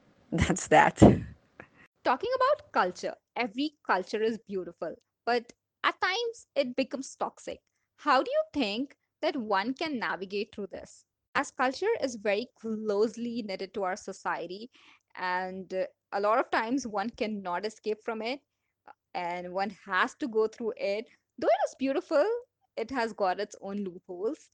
that's 0.32 0.68
that 0.68 1.02
Talking 2.04 2.32
about 2.36 2.72
culture, 2.72 3.16
every 3.36 3.78
culture 3.86 4.22
is 4.22 4.38
beautiful, 4.40 4.96
but 5.26 5.54
at 5.84 6.02
times 6.02 6.48
it 6.56 6.76
becomes 6.76 7.16
toxic. 7.16 7.62
How 8.00 8.24
do 8.24 8.32
you 8.32 8.44
think 8.54 8.96
that 9.22 9.36
one 9.38 9.74
can 9.74 10.00
navigate 10.00 10.54
through 10.56 10.68
this? 10.68 11.06
As 11.36 11.52
culture 11.52 11.94
is 12.02 12.16
very 12.16 12.48
closely 12.60 13.44
knitted 13.44 13.74
to 13.76 13.84
our 13.84 13.96
society, 13.96 14.72
and 15.16 15.74
uh, 15.74 15.86
a 16.12 16.20
lot 16.22 16.40
of 16.40 16.50
times 16.52 16.88
one 16.88 17.10
cannot 17.10 17.66
escape 17.66 18.04
from 18.04 18.22
it, 18.22 18.42
uh, 18.88 18.94
and 19.14 19.54
one 19.54 19.72
has 19.86 20.16
to 20.16 20.28
go 20.28 20.48
through 20.48 20.74
it. 20.78 21.10
Though 21.38 21.48
it 21.48 21.66
is 21.70 21.76
beautiful, 21.78 22.26
it 22.78 22.92
has 22.92 23.14
got 23.14 23.40
its 23.40 23.56
own 23.62 23.84
loopholes. 23.84 24.50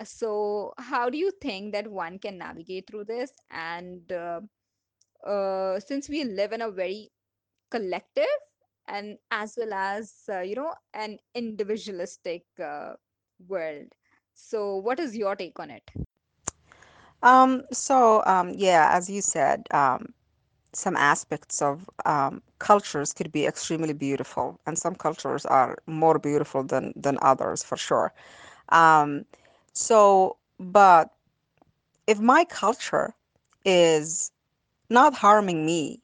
Uh, 0.00 0.04
So, 0.04 0.74
how 0.78 1.10
do 1.10 1.18
you 1.18 1.32
think 1.42 1.72
that 1.72 1.88
one 1.88 2.18
can 2.18 2.38
navigate 2.38 2.88
through 2.88 3.04
this? 3.06 3.32
And 3.50 4.10
uh, 4.12 4.40
uh, 5.26 5.80
since 5.80 6.08
we 6.08 6.24
live 6.24 6.52
in 6.52 6.62
a 6.62 6.70
very 6.70 7.10
collective 7.70 8.38
and 8.88 9.18
as 9.30 9.56
well 9.58 9.72
as 9.72 10.24
uh, 10.30 10.40
you 10.40 10.54
know 10.54 10.74
an 10.94 11.18
individualistic 11.34 12.44
uh, 12.62 12.94
world 13.46 13.94
so 14.34 14.76
what 14.76 14.98
is 14.98 15.16
your 15.16 15.34
take 15.36 15.58
on 15.58 15.70
it 15.70 15.90
um 17.22 17.62
so 17.72 18.22
um 18.26 18.50
yeah 18.56 18.90
as 18.92 19.08
you 19.10 19.20
said 19.20 19.66
um 19.72 20.12
some 20.74 20.96
aspects 20.96 21.62
of 21.62 21.88
um, 22.04 22.42
cultures 22.58 23.12
could 23.12 23.32
be 23.32 23.46
extremely 23.46 23.92
beautiful, 23.94 24.60
and 24.66 24.78
some 24.78 24.94
cultures 24.94 25.44
are 25.46 25.78
more 25.86 26.18
beautiful 26.18 26.62
than 26.62 26.92
than 26.96 27.18
others 27.22 27.62
for 27.64 27.76
sure. 27.76 28.12
Um, 28.70 29.24
so, 29.72 30.36
but 30.58 31.10
if 32.06 32.20
my 32.20 32.44
culture 32.44 33.14
is 33.64 34.32
not 34.90 35.14
harming 35.16 35.66
me, 35.66 36.02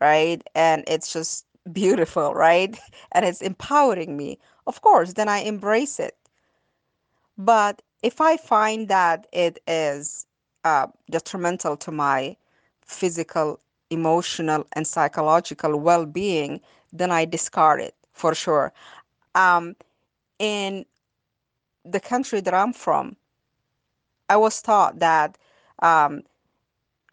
right, 0.00 0.42
and 0.54 0.84
it's 0.86 1.12
just 1.12 1.46
beautiful, 1.72 2.34
right, 2.34 2.78
and 3.12 3.24
it's 3.24 3.42
empowering 3.42 4.16
me, 4.16 4.38
of 4.66 4.80
course, 4.82 5.14
then 5.14 5.28
I 5.28 5.38
embrace 5.38 5.98
it. 6.00 6.16
But 7.36 7.82
if 8.02 8.20
I 8.20 8.36
find 8.36 8.88
that 8.88 9.26
it 9.32 9.58
is 9.66 10.26
uh, 10.64 10.88
detrimental 11.10 11.76
to 11.78 11.92
my 11.92 12.36
physical, 12.82 13.60
emotional, 13.90 14.66
and 14.72 14.86
psychological 14.86 15.78
well 15.78 16.06
being, 16.06 16.60
then 16.92 17.10
I 17.10 17.24
discard 17.24 17.80
it 17.80 17.94
for 18.12 18.34
sure. 18.34 18.72
Um, 19.34 19.76
in 20.38 20.84
the 21.84 22.00
country 22.00 22.40
that 22.40 22.54
I'm 22.54 22.72
from, 22.72 23.16
I 24.28 24.36
was 24.36 24.60
taught 24.60 24.98
that 24.98 25.38
um, 25.80 26.22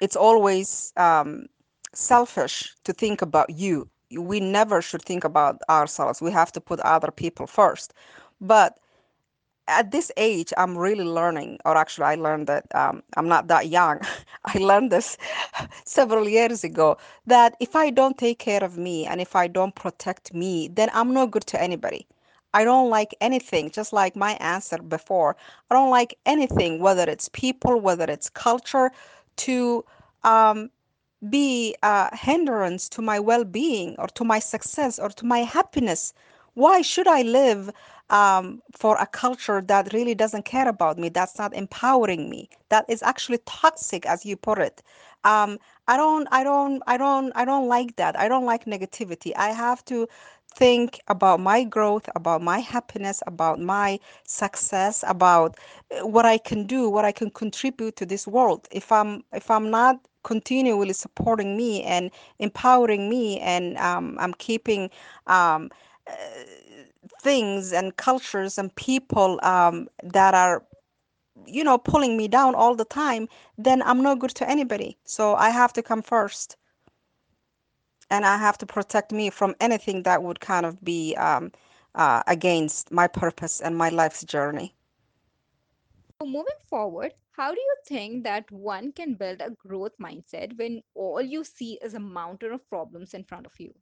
it's 0.01 0.15
always 0.15 0.91
um, 0.97 1.47
selfish 1.93 2.75
to 2.83 2.93
think 2.93 3.21
about 3.21 3.49
you. 3.49 3.89
We 4.17 4.39
never 4.39 4.81
should 4.81 5.01
think 5.01 5.23
about 5.23 5.61
ourselves. 5.69 6.21
We 6.21 6.31
have 6.31 6.51
to 6.53 6.61
put 6.61 6.79
other 6.81 7.11
people 7.11 7.47
first. 7.47 7.93
But 8.41 8.79
at 9.67 9.91
this 9.91 10.11
age, 10.17 10.53
I'm 10.57 10.77
really 10.77 11.03
learning, 11.05 11.59
or 11.65 11.75
actually, 11.77 12.05
I 12.05 12.15
learned 12.15 12.47
that 12.47 12.65
um, 12.75 13.01
I'm 13.17 13.27
not 13.27 13.47
that 13.47 13.67
young. 13.69 13.99
I 14.45 14.57
learned 14.59 14.91
this 14.91 15.17
several 15.85 16.29
years 16.29 16.63
ago 16.63 16.97
that 17.25 17.55
if 17.59 17.75
I 17.75 17.89
don't 17.89 18.17
take 18.17 18.39
care 18.39 18.63
of 18.63 18.77
me 18.77 19.05
and 19.05 19.19
if 19.21 19.35
I 19.35 19.47
don't 19.47 19.75
protect 19.75 20.33
me, 20.33 20.67
then 20.67 20.89
I'm 20.93 21.13
no 21.13 21.25
good 21.27 21.47
to 21.47 21.61
anybody. 21.61 22.07
I 22.53 22.63
don't 22.63 22.89
like 22.89 23.15
anything, 23.21 23.69
just 23.71 23.91
like 23.91 24.15
my 24.15 24.33
answer 24.33 24.77
before. 24.77 25.35
I 25.69 25.75
don't 25.75 25.89
like 25.89 26.17
anything, 26.25 26.79
whether 26.79 27.03
it's 27.03 27.27
people, 27.29 27.79
whether 27.81 28.05
it's 28.05 28.29
culture, 28.29 28.91
to 29.37 29.83
um, 30.23 30.69
be 31.29 31.75
a 31.83 32.15
hindrance 32.15 32.89
to 32.89 33.01
my 33.01 33.19
well 33.19 33.43
being 33.43 33.95
or 33.99 34.07
to 34.07 34.23
my 34.23 34.39
success 34.39 34.99
or 34.99 35.09
to 35.09 35.25
my 35.25 35.39
happiness. 35.39 36.13
Why 36.53 36.81
should 36.81 37.07
I 37.07 37.21
live 37.23 37.69
um, 38.09 38.61
for 38.71 38.95
a 38.97 39.05
culture 39.05 39.61
that 39.61 39.91
really 39.93 40.15
doesn't 40.15 40.45
care 40.45 40.67
about 40.69 40.97
me, 40.97 41.09
that's 41.09 41.37
not 41.37 41.53
empowering 41.53 42.29
me, 42.29 42.49
that 42.69 42.85
is 42.87 43.03
actually 43.03 43.39
toxic, 43.45 44.05
as 44.05 44.25
you 44.25 44.37
put 44.37 44.59
it? 44.59 44.81
Um, 45.25 45.57
I 45.87 45.97
don't, 45.97 46.27
I 46.31 46.43
don't, 46.43 46.81
I 46.87 46.97
don't, 46.97 47.31
I 47.35 47.45
don't 47.45 47.67
like 47.67 47.95
that. 47.97 48.17
I 48.17 48.27
don't 48.27 48.45
like 48.45 48.65
negativity. 48.65 49.33
I 49.35 49.49
have 49.49 49.83
to 49.85 50.07
think 50.55 50.99
about 51.07 51.39
my 51.39 51.63
growth, 51.63 52.07
about 52.15 52.41
my 52.41 52.59
happiness, 52.59 53.21
about 53.27 53.59
my 53.59 53.99
success, 54.25 55.03
about 55.07 55.57
uh, 55.91 56.07
what 56.07 56.25
I 56.25 56.37
can 56.37 56.65
do, 56.65 56.89
what 56.89 57.05
I 57.05 57.11
can 57.11 57.29
contribute 57.29 57.95
to 57.97 58.05
this 58.05 58.27
world. 58.27 58.67
If 58.71 58.91
I'm, 58.91 59.23
if 59.33 59.51
I'm 59.51 59.69
not 59.69 59.99
continually 60.25 60.93
supporting 60.93 61.55
me 61.55 61.83
and 61.83 62.11
empowering 62.39 63.09
me 63.09 63.39
and 63.39 63.77
um, 63.77 64.17
i'm 64.19 64.33
keeping 64.33 64.89
um, 65.27 65.69
uh, 66.09 66.13
things 67.21 67.71
and 67.71 67.95
cultures 67.97 68.57
and 68.57 68.75
people 68.75 69.39
um, 69.43 69.87
that 70.03 70.33
are 70.33 70.63
you 71.45 71.63
know 71.63 71.77
pulling 71.77 72.17
me 72.17 72.27
down 72.27 72.55
all 72.55 72.75
the 72.75 72.85
time 72.85 73.27
then 73.57 73.81
i'm 73.83 74.01
no 74.01 74.15
good 74.15 74.31
to 74.31 74.49
anybody. 74.49 74.97
So 75.05 75.35
i 75.35 75.49
have 75.49 75.73
to 75.73 75.81
come 75.83 76.01
first. 76.01 76.57
And 78.09 78.25
i 78.25 78.37
have 78.37 78.57
to 78.59 78.65
protect 78.65 79.11
me 79.11 79.29
from 79.29 79.55
anything 79.59 80.03
that 80.03 80.23
would 80.23 80.39
kind 80.39 80.65
of 80.65 80.83
be 80.83 81.15
um, 81.15 81.51
uh, 81.95 82.23
against 82.27 82.91
my 82.91 83.07
purpose 83.07 83.61
and 83.61 83.77
my 83.77 83.89
life's 83.89 84.23
journey 84.23 84.73
So, 86.19 86.27
moving 86.27 86.59
forward, 86.69 87.13
how 87.31 87.53
do 87.53 87.59
you 87.61 87.75
think 87.85 88.23
that 88.25 88.51
one 88.51 88.91
can 88.91 89.15
build 89.15 89.41
a 89.41 89.51
growth 89.51 89.97
mindset 89.97 90.57
when 90.57 90.83
all 90.93 91.21
you 91.21 91.43
see 91.45 91.75
is 91.81 91.93
a 91.93 91.99
mountain 91.99 92.51
of 92.51 92.67
problems 92.69 93.13
in 93.13 93.23
front 93.23 93.45
of 93.45 93.57
you? 93.59 93.73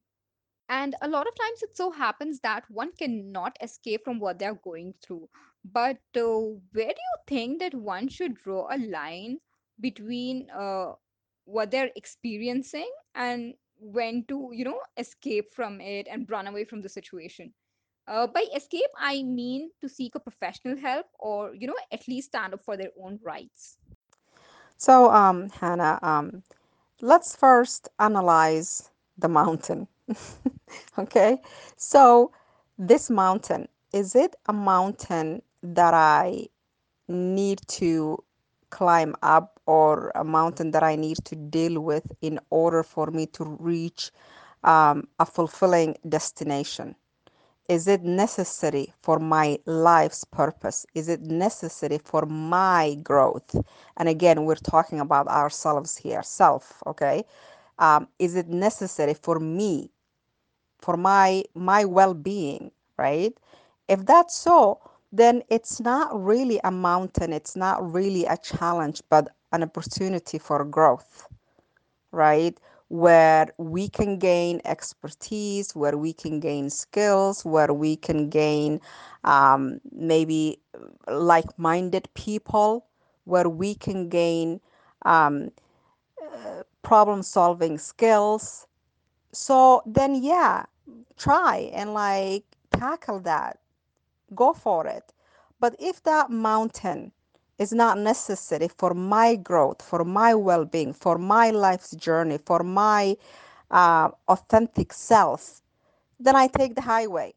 And 0.70 0.96
a 1.02 1.08
lot 1.10 1.28
of 1.28 1.36
times 1.36 1.64
it 1.64 1.78
so 1.78 1.92
happens 1.92 2.40
that 2.42 2.70
one 2.70 2.94
cannot 2.94 3.58
escape 3.62 4.04
from 4.06 4.20
what 4.20 4.40
they're 4.40 4.56
going 4.56 4.96
through. 5.02 5.30
But 5.66 6.00
uh, 6.16 6.40
where 6.74 6.94
do 6.94 7.02
you 7.10 7.18
think 7.28 7.60
that 7.60 7.74
one 7.76 8.08
should 8.10 8.36
draw 8.36 8.68
a 8.74 8.78
line 8.78 9.40
between 9.80 10.50
uh, 10.52 10.94
what 11.46 11.72
they're 11.72 11.92
experiencing 11.96 12.92
and 13.16 13.56
when 13.78 14.26
to, 14.28 14.52
you 14.54 14.66
know, 14.66 14.82
escape 14.98 15.54
from 15.54 15.82
it 15.82 16.08
and 16.10 16.30
run 16.30 16.48
away 16.48 16.66
from 16.66 16.82
the 16.82 16.90
situation? 16.90 17.54
Uh, 18.08 18.28
by 18.28 18.46
escape, 18.56 18.90
I 18.98 19.24
mean 19.24 19.72
to 19.82 19.90
seek 19.90 20.16
a 20.16 20.20
professional 20.20 20.78
help 20.78 21.08
or, 21.20 21.54
you 21.56 21.68
know, 21.68 21.76
at 21.92 22.08
least 22.08 22.30
stand 22.30 22.54
up 22.54 22.64
for 22.64 22.78
their 22.78 22.92
own 23.02 23.20
rights. 23.24 23.78
so 24.78 25.12
um, 25.12 25.50
hana 25.50 26.00
um, 26.02 26.44
let's 27.02 27.36
first 27.36 27.90
analyze 28.00 28.90
the 29.18 29.28
mountain 29.30 29.88
Okay, 31.00 31.42
so 31.76 32.32
this 32.78 33.10
mountain, 33.10 33.68
is 33.94 34.16
it 34.16 34.36
a 34.48 34.54
mountain 34.54 35.42
that 35.62 35.94
I 35.94 36.48
need 37.08 37.62
to 37.68 38.24
climb 38.70 39.16
up 39.22 39.60
or 39.66 40.12
a 40.16 40.24
mountain 40.24 40.72
that 40.72 40.84
I 40.84 40.96
need 40.96 41.18
to 41.26 41.36
deal 41.36 41.80
with 41.82 42.12
in 42.22 42.40
order 42.50 42.84
for 42.84 43.08
me 43.12 43.28
to 43.28 43.44
reach 43.60 44.12
um, 44.64 45.08
a 45.20 45.26
fulfilling 45.26 45.96
destination? 46.08 46.96
Is 47.70 47.88
it 47.88 48.04
necessary 48.04 48.94
for 49.02 49.20
my 49.20 49.60
life's 49.66 50.24
purpose? 50.26 50.86
Is 50.96 51.10
it 51.10 51.22
necessary 51.22 52.00
for 52.04 52.26
my 52.26 52.96
growth? 53.04 53.56
And 53.98 54.10
again, 54.10 54.46
we're 54.46 54.56
talking 54.56 55.00
about 55.00 55.28
ourselves 55.28 55.98
here, 55.98 56.24
self, 56.24 56.84
okay? 56.88 57.24
Um, 57.80 58.08
is 58.20 58.36
it 58.36 58.50
necessary 58.50 59.14
for 59.16 59.40
me 59.40 59.92
for 60.80 60.98
my 60.98 61.44
my 61.56 61.86
well-being 61.86 62.72
right 62.98 63.38
if 63.88 64.06
that's 64.06 64.36
so 64.36 64.80
then 65.12 65.44
it's 65.50 65.80
not 65.80 66.10
really 66.24 66.60
a 66.64 66.72
mountain 66.72 67.34
it's 67.34 67.56
not 67.56 67.78
really 67.94 68.26
a 68.26 68.38
challenge 68.38 69.02
but 69.10 69.30
an 69.54 69.64
opportunity 69.64 70.38
for 70.38 70.64
growth 70.66 71.28
right 72.12 72.60
where 72.90 73.48
we 73.58 73.90
can 73.90 74.18
gain 74.20 74.62
expertise 74.66 75.76
where 75.76 75.98
we 75.98 76.14
can 76.14 76.40
gain 76.40 76.70
skills 76.70 77.44
where 77.46 77.74
we 77.74 77.96
can 77.96 78.30
gain 78.30 78.80
um, 79.24 79.80
maybe 79.92 80.60
like-minded 81.08 82.08
people 82.14 82.86
where 83.26 83.50
we 83.50 83.74
can 83.76 84.10
gain 84.10 84.60
um, 85.06 85.52
problem 86.82 87.24
solving 87.24 87.78
skills. 87.78 88.68
So 89.32 89.82
then 89.86 90.16
yeah 90.22 90.66
try 91.18 91.72
and 91.74 91.94
like 91.94 92.44
tackle 92.72 93.20
that. 93.22 93.60
Go 94.36 94.54
for 94.54 94.88
it. 94.88 95.14
But 95.60 95.76
if 95.80 96.04
that 96.04 96.30
mountain 96.30 97.12
is 97.60 97.74
not 97.74 97.98
necessary 98.00 98.70
for 98.70 98.94
my 98.94 99.36
growth 99.36 99.82
for 99.82 100.06
my 100.06 100.34
well-being 100.36 100.94
for 100.94 101.18
my 101.18 101.52
life's 101.52 101.92
journey 101.96 102.40
for 102.46 102.64
my 102.64 103.16
uh, 103.72 104.10
authentic 104.30 104.94
self 104.94 105.62
then 106.20 106.36
i 106.36 106.48
take 106.48 106.76
the 106.76 106.82
highway. 106.82 107.34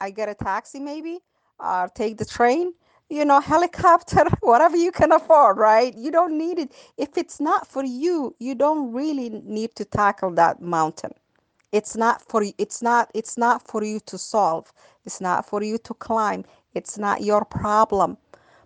I 0.00 0.10
get 0.10 0.30
a 0.30 0.34
taxi 0.34 0.80
maybe 0.80 1.20
or 1.60 1.90
take 1.94 2.18
the 2.18 2.26
train 2.26 2.74
you 3.10 3.24
know 3.26 3.40
helicopter 3.40 4.24
whatever 4.42 4.76
you 4.78 4.92
can 4.92 5.12
afford 5.12 5.58
right? 5.58 5.94
You 5.96 6.12
don't 6.12 6.38
need 6.38 6.58
it. 6.60 6.72
If 6.98 7.18
it's 7.18 7.40
not 7.40 7.66
for 7.68 7.84
you 7.84 8.36
you 8.40 8.54
don't 8.56 8.92
really 8.92 9.30
need 9.30 9.74
to 9.76 9.86
tackle 9.86 10.32
that 10.32 10.62
mountain. 10.62 11.12
It's 11.72 11.96
not 11.96 12.22
for 12.22 12.42
you. 12.44 12.54
it's 12.58 12.82
not 12.82 13.10
it's 13.14 13.38
not 13.38 13.66
for 13.66 13.84
you 13.84 14.00
to 14.06 14.18
solve. 14.18 14.72
It's 15.06 15.20
not 15.20 15.46
for 15.46 15.62
you 15.64 15.78
to 15.78 15.94
climb. 15.94 16.44
It's 16.74 16.98
not 16.98 17.22
your 17.22 17.44
problem 17.44 18.18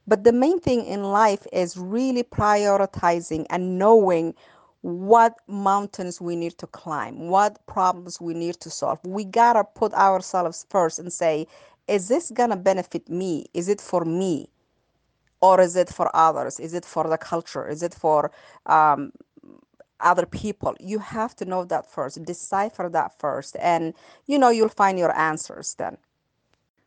but 0.07 0.25
the 0.25 0.33
main 0.33 0.59
thing 0.61 0.85
in 0.87 1.05
life 1.05 1.47
is 1.53 1.77
really 1.77 2.23
prioritizing 2.23 3.47
and 3.51 3.79
knowing 3.79 4.35
what 4.83 5.37
mountains 5.47 6.21
we 6.21 6.35
need 6.37 6.59
to 6.59 6.67
climb 6.67 7.29
what 7.29 7.65
problems 7.67 8.21
we 8.21 8.35
need 8.35 8.57
to 8.61 8.71
solve. 8.71 8.99
We 9.05 9.25
gotta 9.25 9.65
put 9.65 9.95
ourselves 9.95 10.67
first 10.71 10.99
and 10.99 11.13
say 11.13 11.47
is 11.89 12.09
this 12.09 12.31
gonna 12.31 12.57
benefit 12.57 13.09
me? 13.09 13.47
Is 13.55 13.69
it 13.69 13.81
for 13.81 14.05
me? 14.05 14.49
Or 15.41 15.61
is 15.61 15.77
it 15.77 15.89
for 15.89 16.15
others? 16.15 16.61
Is 16.61 16.75
it 16.75 16.85
for 16.85 17.09
the 17.09 17.19
culture? 17.19 17.69
Is 17.69 17.83
it 17.83 17.95
for 17.95 18.31
um, 18.67 19.13
other 20.01 20.27
people? 20.27 20.75
You 20.81 20.99
have 20.99 21.35
to 21.37 21.45
know 21.45 21.65
that 21.65 21.91
first 21.91 22.25
decipher 22.25 22.89
that 22.91 23.19
first 23.19 23.57
and 23.61 23.95
you 24.27 24.39
know 24.39 24.51
you'll 24.51 24.69
find 24.69 24.99
your 24.99 25.17
answers 25.17 25.75
then. 25.75 25.97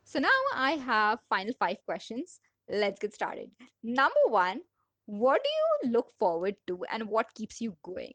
So 0.03 0.19
now 0.19 0.29
I 0.53 0.71
have 0.73 1.19
final 1.29 1.53
five 1.59 1.77
questions. 1.85 2.39
Let's 2.69 2.99
get 2.99 3.13
started. 3.13 3.51
Number 3.83 4.25
one, 4.27 4.61
what 5.05 5.41
do 5.43 5.49
you 5.49 5.91
look 5.91 6.11
forward 6.19 6.55
to 6.67 6.85
and 6.91 7.09
what 7.09 7.33
keeps 7.33 7.61
you 7.61 7.77
going? 7.83 8.13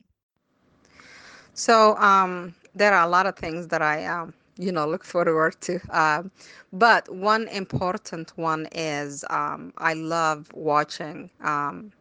so 1.54 1.96
um 1.96 2.54
there 2.74 2.92
are 2.94 3.06
a 3.06 3.08
lot 3.08 3.26
of 3.26 3.36
things 3.36 3.68
that 3.68 3.82
i 3.82 4.04
um 4.04 4.32
you 4.56 4.72
know 4.72 4.86
look 4.86 5.04
forward 5.04 5.54
to 5.60 5.78
um 5.90 6.30
but 6.72 7.08
one 7.14 7.48
important 7.48 8.32
one 8.36 8.66
is 8.72 9.24
um 9.30 9.72
i 9.78 9.92
love 9.94 10.50
watching 10.54 11.30
um 11.42 11.92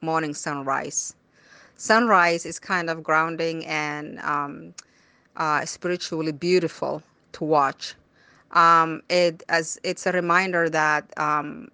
morning 0.00 0.34
sunrise 0.34 1.14
sunrise 1.76 2.44
is 2.46 2.58
kind 2.58 2.90
of 2.90 3.02
grounding 3.02 3.64
and 3.66 4.18
um 4.20 4.74
uh, 5.36 5.64
spiritually 5.64 6.32
beautiful 6.32 7.02
to 7.32 7.44
watch 7.44 7.94
um, 8.52 9.02
it 9.08 9.42
as 9.48 9.78
it's 9.82 10.06
a 10.06 10.12
reminder 10.12 10.68
that 10.68 11.12
um, 11.18 11.68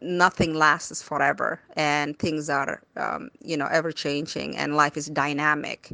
nothing 0.00 0.54
lasts 0.54 1.02
forever 1.02 1.60
and 1.76 2.18
things 2.18 2.48
are 2.50 2.82
um, 2.96 3.30
you 3.40 3.56
know 3.56 3.66
ever 3.70 3.92
changing 3.92 4.56
and 4.56 4.76
life 4.76 4.96
is 4.96 5.06
dynamic. 5.06 5.92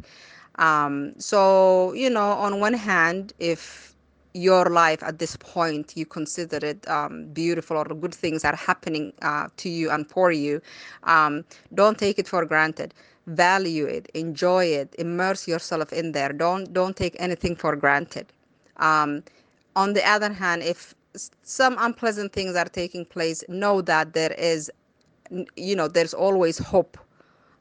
Um, 0.57 1.15
so 1.19 1.93
you 1.95 2.11
know 2.11 2.31
on 2.33 2.61
one 2.61 2.75
hand 2.75 3.33
if 3.39 3.95
your 4.35 4.67
life 4.67 5.03
at 5.03 5.19
this 5.19 5.37
point 5.37 5.97
you 5.97 6.05
consider 6.07 6.59
it 6.65 6.89
um, 6.89 7.27
beautiful 7.33 7.77
or 7.77 7.85
good 7.85 8.15
things 8.15 8.45
are 8.45 8.57
happening 8.57 9.13
uh, 9.23 9.49
to 9.57 9.69
you 9.69 9.91
and 9.91 10.09
for 10.11 10.33
you 10.33 10.61
um, 11.05 11.45
don't 11.75 11.99
take 11.99 12.19
it 12.19 12.29
for 12.29 12.45
granted. 12.45 12.95
Value 13.27 13.87
it 13.87 14.09
enjoy 14.15 14.65
it 14.67 14.95
immerse 14.99 15.49
yourself 15.49 15.93
in 15.93 16.13
there. 16.13 16.33
Don't 16.33 16.73
don't 16.73 16.97
take 16.97 17.17
anything 17.19 17.57
for 17.57 17.77
granted. 17.77 18.27
Um, 18.77 19.23
on 19.77 19.93
the 19.95 20.07
other 20.09 20.33
hand 20.33 20.63
if 20.63 20.95
some 21.43 21.77
unpleasant 21.79 22.33
things 22.33 22.57
are 22.57 22.65
taking 22.67 23.05
place 23.05 23.45
know 23.49 23.81
that 23.83 24.13
there 24.15 24.33
is 24.33 24.71
you 25.57 25.75
know 25.77 25.89
there's 25.89 26.15
always 26.15 26.59
hope 26.59 26.99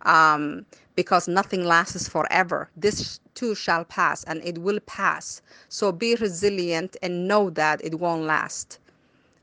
um, 0.04 0.66
because 0.96 1.28
nothing 1.28 1.64
lasts 1.66 2.08
forever. 2.08 2.70
This 2.76 3.20
too 3.36 3.56
shall 3.56 3.86
pass 3.86 4.24
and 4.26 4.44
it 4.44 4.60
will 4.60 4.80
pass. 4.82 5.42
So 5.70 5.92
be 5.92 6.16
resilient 6.16 6.98
and 7.02 7.28
know 7.28 7.50
that 7.52 7.84
it 7.84 8.00
won't 8.00 8.24
last 8.24 8.80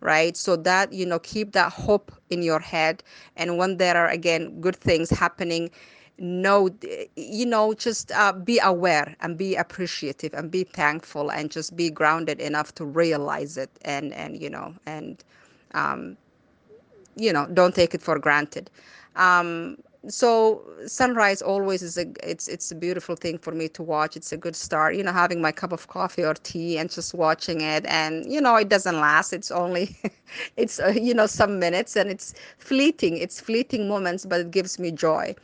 right? 0.01 0.37
So 0.37 0.57
that 0.57 0.93
you 0.93 1.07
know 1.07 1.19
keep 1.19 1.53
that 1.53 1.73
hope 1.73 2.13
in 2.31 2.43
your 2.43 2.61
head. 2.61 3.03
And 3.37 3.59
when 3.59 3.77
there 3.79 3.97
are 3.97 4.09
again 4.09 4.61
good 4.61 4.77
things 4.77 5.11
happening 5.11 5.71
know 6.21 6.71
you 7.17 7.47
know 7.47 7.75
just 7.75 8.13
uh, 8.13 8.33
be 8.33 8.61
aware 8.63 9.17
and 9.21 9.39
be 9.39 9.57
appreciative 9.57 10.35
and 10.35 10.51
be 10.51 10.65
thankful 10.65 11.31
and 11.31 11.51
just 11.51 11.77
be 11.77 11.91
grounded 11.91 12.41
enough 12.41 12.75
to 12.75 12.85
realize 12.85 13.57
it 13.57 13.71
and 13.83 14.13
and 14.15 14.41
you 14.41 14.51
know 14.51 14.75
and 14.87 15.25
um, 15.75 16.17
you 17.17 17.33
know 17.33 17.47
don't 17.47 17.75
take 17.75 17.95
it 17.95 18.03
for 18.03 18.19
granted. 18.19 18.71
Um, 19.17 19.79
so 20.09 20.63
sunrise 20.87 21.43
always 21.43 21.83
is 21.83 21.99
a 21.99 22.07
it's 22.23 22.49
it's 22.49 22.71
a 22.71 22.75
beautiful 22.75 23.17
thing 23.17 23.39
for 23.39 23.53
me 23.53 23.69
to 23.69 23.83
watch. 23.83 24.17
It's 24.17 24.33
a 24.33 24.37
good 24.39 24.57
start 24.57 24.95
you 24.97 25.03
know 25.05 25.13
having 25.13 25.41
my 25.43 25.53
cup 25.53 25.73
of 25.73 25.89
coffee 25.89 26.25
or 26.25 26.35
tea 26.35 26.79
and 26.79 26.91
just 26.91 27.15
watching 27.15 27.61
it. 27.61 27.85
And 27.87 28.31
you 28.31 28.41
know 28.41 28.57
it 28.57 28.69
doesn't 28.69 28.97
last. 28.97 29.33
It's 29.33 29.51
only 29.51 29.97
it's 30.57 30.81
uh, 30.81 30.95
you 30.97 31.15
know 31.15 31.27
some 31.27 31.59
minutes 31.59 31.97
and 31.97 32.11
it's 32.11 32.35
fleeting. 32.59 33.17
It's 33.19 33.41
fleeting 33.41 33.89
moments 33.89 34.27
but 34.27 34.41
it 34.41 34.51
gives 34.51 34.79
me 34.79 34.91
joy 34.93 35.35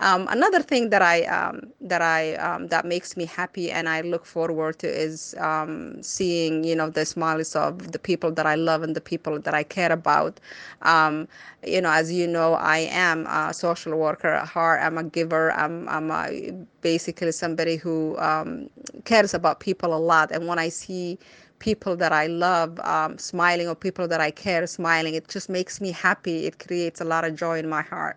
um, 0.00 0.28
another 0.30 0.62
thing 0.62 0.90
that 0.90 1.02
I 1.02 1.22
um, 1.24 1.72
that 1.80 2.02
I 2.02 2.34
um, 2.36 2.68
that 2.68 2.84
makes 2.84 3.16
me 3.16 3.24
happy 3.24 3.70
and 3.70 3.88
I 3.88 4.00
look 4.02 4.24
forward 4.26 4.78
to 4.80 4.86
is 4.88 5.34
um, 5.38 6.02
seeing 6.02 6.62
you 6.64 6.76
know 6.76 6.88
the 6.88 7.04
smiles 7.04 7.56
of 7.56 7.92
the 7.92 7.98
people 7.98 8.30
that 8.32 8.46
I 8.46 8.54
love 8.54 8.82
and 8.82 8.94
the 8.94 9.00
people 9.00 9.40
that 9.40 9.54
I 9.54 9.64
care 9.64 9.92
about. 9.92 10.38
Um, 10.82 11.26
you 11.66 11.80
know, 11.80 11.90
as 11.90 12.12
you 12.12 12.28
know, 12.28 12.54
I 12.54 12.78
am 12.90 13.26
a 13.26 13.52
social 13.52 13.96
worker 13.98 14.28
at 14.28 14.46
heart. 14.48 14.80
I'm 14.82 14.98
a 14.98 15.04
giver. 15.04 15.50
I'm 15.52 15.88
I'm 15.88 16.10
a, 16.10 16.52
basically 16.80 17.32
somebody 17.32 17.76
who 17.76 18.16
um, 18.18 18.70
cares 19.04 19.34
about 19.34 19.60
people 19.60 19.94
a 19.94 19.98
lot. 19.98 20.30
And 20.30 20.46
when 20.46 20.58
I 20.58 20.68
see 20.68 21.18
people 21.58 21.96
that 21.96 22.12
I 22.12 22.26
love 22.28 22.78
smiling 23.20 23.66
or 23.68 23.74
people 23.74 24.06
that 24.08 24.20
I 24.20 24.30
care 24.30 24.66
smiling, 24.68 25.14
it 25.14 25.28
just 25.28 25.48
makes 25.48 25.80
me 25.80 25.90
happy. 25.90 26.46
It 26.46 26.60
creates 26.60 27.00
a 27.00 27.04
lot 27.04 27.24
of 27.24 27.34
joy 27.34 27.58
in 27.58 27.68
my 27.68 27.82
heart. 27.82 28.16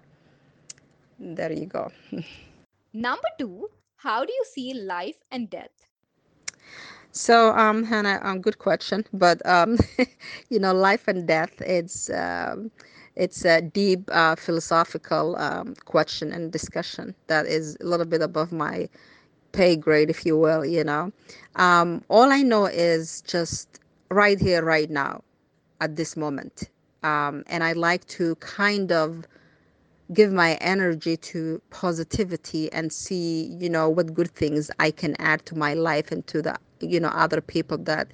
There 1.21 1.53
you 1.53 1.67
go. 1.67 1.91
Number 2.93 3.29
two, 3.37 3.71
how 3.97 4.25
do 4.25 4.33
you 4.33 4.45
see 4.45 4.73
life 4.73 5.23
and 5.31 5.49
death? 5.49 5.87
So, 7.11 7.51
um, 7.55 7.85
Hana, 7.85 8.19
um, 8.23 8.41
good 8.41 8.59
question, 8.59 9.05
but 9.13 9.45
um, 9.45 9.77
you 10.49 10.59
know, 10.59 10.73
life 10.73 11.07
and 11.07 11.27
death, 11.27 11.61
it's 11.61 12.09
um, 12.11 12.71
it's 13.15 13.45
a 13.45 13.61
deep 13.61 14.09
uh, 14.11 14.35
philosophical 14.35 15.35
um, 15.37 15.75
question 15.85 16.31
and 16.31 16.51
discussion 16.51 17.15
that 17.27 17.45
is 17.45 17.77
a 17.81 17.85
little 17.85 18.05
bit 18.05 18.21
above 18.21 18.51
my 18.51 18.89
pay 19.53 19.75
grade, 19.75 20.09
if 20.09 20.25
you 20.25 20.37
will. 20.37 20.65
You 20.65 20.83
know, 20.83 21.11
um, 21.55 22.03
all 22.09 22.31
I 22.31 22.41
know 22.43 22.65
is 22.65 23.21
just 23.27 23.79
right 24.09 24.39
here, 24.39 24.63
right 24.63 24.89
now, 24.89 25.23
at 25.81 25.95
this 25.97 26.15
moment, 26.17 26.69
um, 27.03 27.43
and 27.47 27.63
I 27.63 27.73
like 27.73 28.05
to 28.19 28.35
kind 28.35 28.91
of 28.91 29.27
give 30.13 30.31
my 30.33 30.55
energy 30.55 31.17
to 31.17 31.61
positivity 31.71 32.71
and 32.73 32.91
see 32.93 33.45
you 33.59 33.69
know 33.69 33.89
what 33.89 34.13
good 34.13 34.31
things 34.31 34.71
i 34.79 34.91
can 34.91 35.15
add 35.19 35.45
to 35.45 35.55
my 35.57 35.73
life 35.73 36.11
and 36.11 36.27
to 36.27 36.41
the 36.41 36.55
you 36.81 36.99
know 36.99 37.09
other 37.09 37.41
people 37.41 37.77
that 37.77 38.07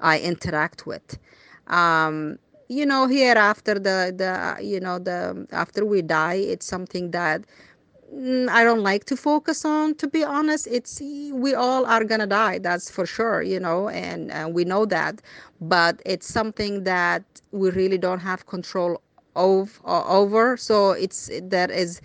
i 0.00 0.18
interact 0.20 0.86
with 0.86 1.18
um 1.68 2.38
you 2.68 2.86
know 2.86 3.06
here 3.06 3.34
after 3.36 3.74
the 3.74 4.14
the 4.16 4.64
you 4.64 4.80
know 4.80 4.98
the 4.98 5.46
after 5.52 5.84
we 5.84 6.02
die 6.02 6.34
it's 6.34 6.66
something 6.66 7.10
that 7.12 7.44
mm, 8.14 8.48
I 8.48 8.64
don't 8.64 8.82
like 8.82 9.04
to 9.06 9.16
focus 9.16 9.64
on, 9.64 9.94
to 9.96 10.08
be 10.08 10.24
honest. 10.24 10.66
It's 10.68 11.00
we 11.00 11.54
all 11.54 11.86
are 11.86 12.04
gonna 12.04 12.26
die, 12.26 12.58
that's 12.58 12.90
for 12.90 13.06
sure, 13.06 13.42
you 13.42 13.60
know, 13.60 13.88
and 13.88 14.30
uh, 14.32 14.48
we 14.50 14.64
know 14.64 14.86
that. 14.86 15.22
But 15.60 16.02
it's 16.06 16.26
something 16.26 16.84
that 16.84 17.24
we 17.52 17.70
really 17.70 17.98
don't 17.98 18.20
have 18.20 18.46
control 18.46 19.00
of 19.38 19.80
uh, 19.86 20.04
over. 20.08 20.58
So 20.58 20.92
it's 20.92 21.30
there 21.42 21.70
is 21.72 22.02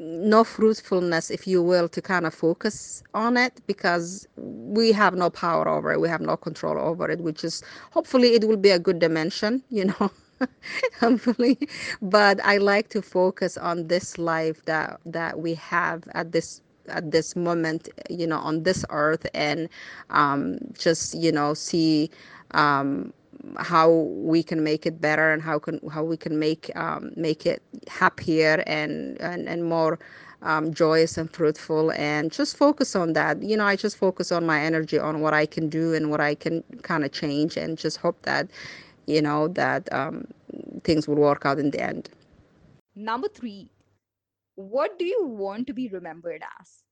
no 0.00 0.44
fruitfulness, 0.44 1.30
if 1.30 1.46
you 1.46 1.62
will, 1.62 1.88
to 1.88 2.02
kind 2.02 2.26
of 2.26 2.34
focus 2.34 3.02
on 3.14 3.36
it 3.36 3.60
because 3.66 4.28
we 4.36 4.92
have 4.92 5.14
no 5.14 5.30
power 5.30 5.68
over 5.68 5.92
it. 5.92 6.00
We 6.00 6.08
have 6.08 6.20
no 6.20 6.36
control 6.36 6.78
over 6.78 7.10
it. 7.10 7.20
which 7.20 7.44
is 7.44 7.62
hopefully 7.92 8.34
it 8.34 8.46
will 8.48 8.56
be 8.58 8.70
a 8.70 8.78
good 8.80 8.98
dimension, 9.00 9.62
you 9.70 9.86
know. 9.86 10.10
hopefully 11.00 11.58
but 12.02 12.40
i 12.44 12.58
like 12.58 12.88
to 12.88 13.02
focus 13.02 13.56
on 13.56 13.88
this 13.88 14.18
life 14.18 14.64
that 14.66 15.00
that 15.06 15.38
we 15.40 15.54
have 15.54 16.04
at 16.14 16.32
this 16.32 16.60
at 16.88 17.10
this 17.10 17.36
moment 17.36 17.88
you 18.10 18.26
know 18.26 18.38
on 18.38 18.62
this 18.64 18.84
earth 18.90 19.26
and 19.34 19.68
um, 20.10 20.58
just 20.78 21.14
you 21.14 21.32
know 21.32 21.54
see 21.54 22.10
um, 22.52 23.12
how 23.58 23.90
we 23.90 24.42
can 24.42 24.62
make 24.64 24.86
it 24.86 25.00
better 25.00 25.32
and 25.32 25.42
how 25.42 25.58
can 25.58 25.80
how 25.92 26.02
we 26.04 26.16
can 26.16 26.38
make 26.38 26.70
um, 26.76 27.12
make 27.16 27.46
it 27.46 27.62
happier 27.88 28.62
and 28.66 29.20
and, 29.20 29.48
and 29.48 29.64
more 29.64 29.98
um, 30.42 30.72
joyous 30.72 31.16
and 31.18 31.30
fruitful. 31.32 31.92
And 31.92 32.30
just 32.32 32.56
focus 32.56 32.94
on 32.96 33.12
that. 33.14 33.42
You 33.42 33.56
know 33.56 33.64
i 33.66 33.76
just 33.76 33.96
focus 33.96 34.32
on 34.32 34.46
my 34.46 34.60
energy 34.60 34.98
on 34.98 35.20
what 35.20 35.34
i 35.34 35.46
can 35.46 35.68
do 35.68 35.94
and 35.94 36.10
what 36.10 36.20
i 36.20 36.34
can 36.34 36.62
kind 36.82 37.04
of 37.04 37.12
change 37.12 37.56
and 37.56 37.78
just 37.78 37.96
hope 37.98 38.20
that 38.22 38.48
you 39.06 39.22
know 39.22 39.48
that 39.48 39.92
um, 39.92 40.26
things 40.84 41.08
will 41.08 41.16
work 41.16 41.46
out 41.46 41.58
in 41.58 41.70
the 41.70 41.80
end. 41.80 42.08
Number 42.94 43.28
three, 43.28 43.70
what 44.54 44.98
do 44.98 45.04
you 45.04 45.26
want 45.26 45.66
to 45.66 45.74
be 45.74 45.88
remembered 45.88 46.42
as? 46.60 46.85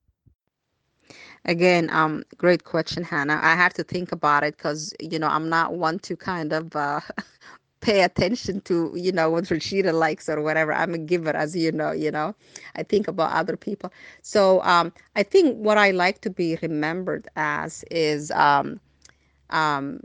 Again 1.45 1.91
um 1.91 2.25
great 2.37 2.65
question 2.65 3.05
hana 3.05 3.39
i 3.43 3.55
have 3.55 3.73
to 3.75 3.83
think 3.85 4.13
about 4.13 4.43
it 4.45 4.57
because 4.57 4.95
you 5.01 5.19
know 5.19 5.29
i'm 5.29 5.49
not 5.49 5.75
one 5.75 5.99
to 6.01 6.17
kind 6.17 6.53
of 6.53 6.75
uh, 6.77 7.01
pay 7.81 8.03
attention 8.03 8.61
to 8.63 8.93
you 8.95 9.13
know 9.13 9.31
what 9.31 9.45
Rashida 9.45 9.93
likes 9.93 10.29
or 10.29 10.41
whatever. 10.43 10.73
I'm 10.73 10.95
a 10.95 10.99
giver, 10.99 11.31
as 11.37 11.57
you 11.57 11.73
know. 11.73 11.93
You 11.93 12.11
know, 12.11 12.35
I 12.77 12.83
think 12.83 13.09
about 13.09 13.33
other 13.33 13.57
people. 13.57 13.93
So 14.23 14.63
um, 14.63 14.93
I 15.17 15.23
think 15.23 15.57
what 15.59 15.79
I 15.79 15.91
like 15.91 16.21
to 16.23 16.31
be 16.31 16.57
remembered 16.63 17.29
as 17.37 17.85
is 17.91 18.31
um, 18.33 18.81
um, 19.51 20.01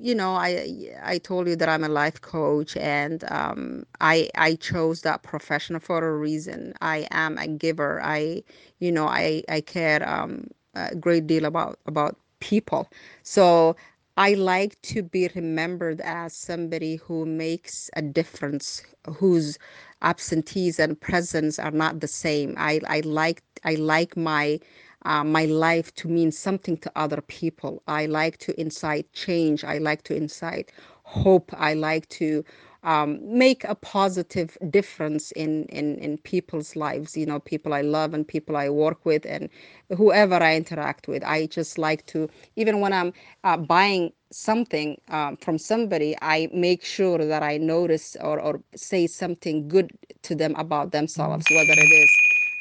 you 0.00 0.14
know, 0.14 0.34
I 0.34 0.90
I 1.02 1.18
told 1.18 1.48
you 1.48 1.56
that 1.56 1.68
I'm 1.68 1.84
a 1.84 1.88
life 1.88 2.20
coach, 2.20 2.76
and 2.76 3.24
um, 3.30 3.84
I 4.00 4.28
I 4.36 4.54
chose 4.56 5.02
that 5.02 5.22
profession 5.22 5.78
for 5.80 6.04
a 6.06 6.16
reason. 6.16 6.74
I 6.80 7.06
am 7.10 7.38
a 7.38 7.46
giver. 7.48 8.00
I 8.02 8.42
you 8.78 8.92
know 8.92 9.06
I 9.06 9.42
I 9.48 9.60
care 9.60 10.06
um, 10.08 10.48
a 10.74 10.94
great 10.96 11.26
deal 11.26 11.44
about 11.44 11.78
about 11.86 12.16
people. 12.40 12.88
So 13.22 13.76
I 14.16 14.34
like 14.34 14.80
to 14.82 15.02
be 15.02 15.28
remembered 15.34 16.00
as 16.02 16.34
somebody 16.34 16.96
who 16.96 17.24
makes 17.26 17.90
a 17.96 18.02
difference, 18.02 18.82
whose 19.16 19.58
absentees 20.02 20.78
and 20.78 21.00
presence 21.00 21.58
are 21.58 21.70
not 21.70 22.00
the 22.00 22.08
same. 22.08 22.54
I 22.58 22.80
I 22.86 23.00
like 23.00 23.42
I 23.64 23.74
like 23.74 24.16
my 24.16 24.60
uh, 25.04 25.24
my 25.24 25.44
life 25.46 25.94
to 25.96 26.08
mean 26.08 26.30
something 26.32 26.76
to 26.78 26.92
other 26.96 27.20
people. 27.22 27.82
I 27.86 28.06
like 28.06 28.38
to 28.38 28.60
incite 28.60 29.12
change. 29.12 29.64
I 29.64 29.78
like 29.78 30.02
to 30.04 30.14
incite 30.16 30.72
hope. 31.04 31.52
I 31.56 31.74
like 31.74 32.08
to 32.10 32.44
um, 32.84 33.20
make 33.22 33.64
a 33.64 33.74
positive 33.76 34.58
difference 34.70 35.32
in, 35.32 35.66
in, 35.66 35.96
in 35.98 36.18
people's 36.18 36.76
lives, 36.76 37.16
you 37.16 37.26
know, 37.26 37.40
people 37.40 37.74
I 37.74 37.82
love 37.82 38.14
and 38.14 38.26
people 38.26 38.56
I 38.56 38.68
work 38.70 39.04
with 39.06 39.26
and 39.26 39.48
whoever 39.96 40.36
I 40.36 40.56
interact 40.56 41.08
with. 41.08 41.24
I 41.24 41.46
just 41.46 41.78
like 41.78 42.06
to, 42.06 42.28
even 42.56 42.80
when 42.80 42.92
I'm 42.92 43.12
uh, 43.44 43.56
buying 43.58 44.12
something 44.32 45.00
um, 45.08 45.36
from 45.38 45.58
somebody, 45.58 46.16
I 46.22 46.48
make 46.54 46.84
sure 46.84 47.18
that 47.18 47.42
I 47.42 47.58
notice 47.58 48.16
or, 48.20 48.40
or 48.40 48.62
say 48.76 49.06
something 49.06 49.68
good 49.68 49.92
to 50.22 50.34
them 50.34 50.54
about 50.56 50.92
themselves, 50.92 51.50
whether 51.50 51.74
it 51.74 51.92
is 51.92 52.10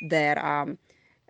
their 0.01 0.43
um, 0.45 0.77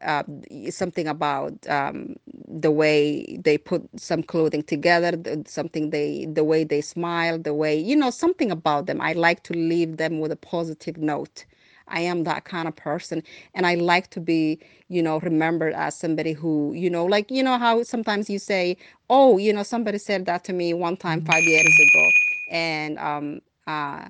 uh, 0.04 0.24
something 0.70 1.08
about 1.08 1.54
um, 1.68 2.16
the 2.48 2.72
way 2.72 3.38
they 3.44 3.58
put 3.58 3.88
some 4.00 4.24
clothing 4.24 4.64
together, 4.64 5.14
something 5.46 5.90
they, 5.92 6.26
the 6.26 6.44
way 6.44 6.64
they 6.64 6.82
smile, 6.82 7.38
the 7.40 7.54
way, 7.54 7.78
you 7.78 7.96
know, 7.96 8.10
something 8.10 8.52
about 8.52 8.86
them. 8.88 9.02
I 9.02 9.14
like 9.14 9.44
to 9.44 9.54
leave 9.54 9.98
them 9.98 10.20
with 10.20 10.32
a 10.32 10.36
positive 10.36 10.98
note. 10.98 11.46
I 11.88 12.02
am 12.02 12.24
that 12.24 12.46
kind 12.46 12.68
of 12.68 12.76
person. 12.76 13.24
And 13.54 13.66
I 13.66 13.76
like 13.76 14.10
to 14.12 14.20
be, 14.22 14.60
you 14.88 15.02
know, 15.02 15.20
remembered 15.20 15.74
as 15.74 15.96
somebody 15.96 16.34
who, 16.34 16.74
you 16.74 16.90
know, 16.90 17.06
like, 17.06 17.30
you 17.32 17.44
know, 17.44 17.58
how 17.58 17.84
sometimes 17.84 18.30
you 18.30 18.40
say, 18.40 18.78
oh, 19.10 19.38
you 19.38 19.54
know, 19.54 19.64
somebody 19.64 19.98
said 19.98 20.26
that 20.26 20.44
to 20.46 20.54
me 20.54 20.74
one 20.74 20.98
time 20.98 21.22
five 21.22 21.44
years 21.44 21.80
ago. 21.80 22.10
And, 22.50 22.98
um, 23.00 23.42
uh, 23.68 24.10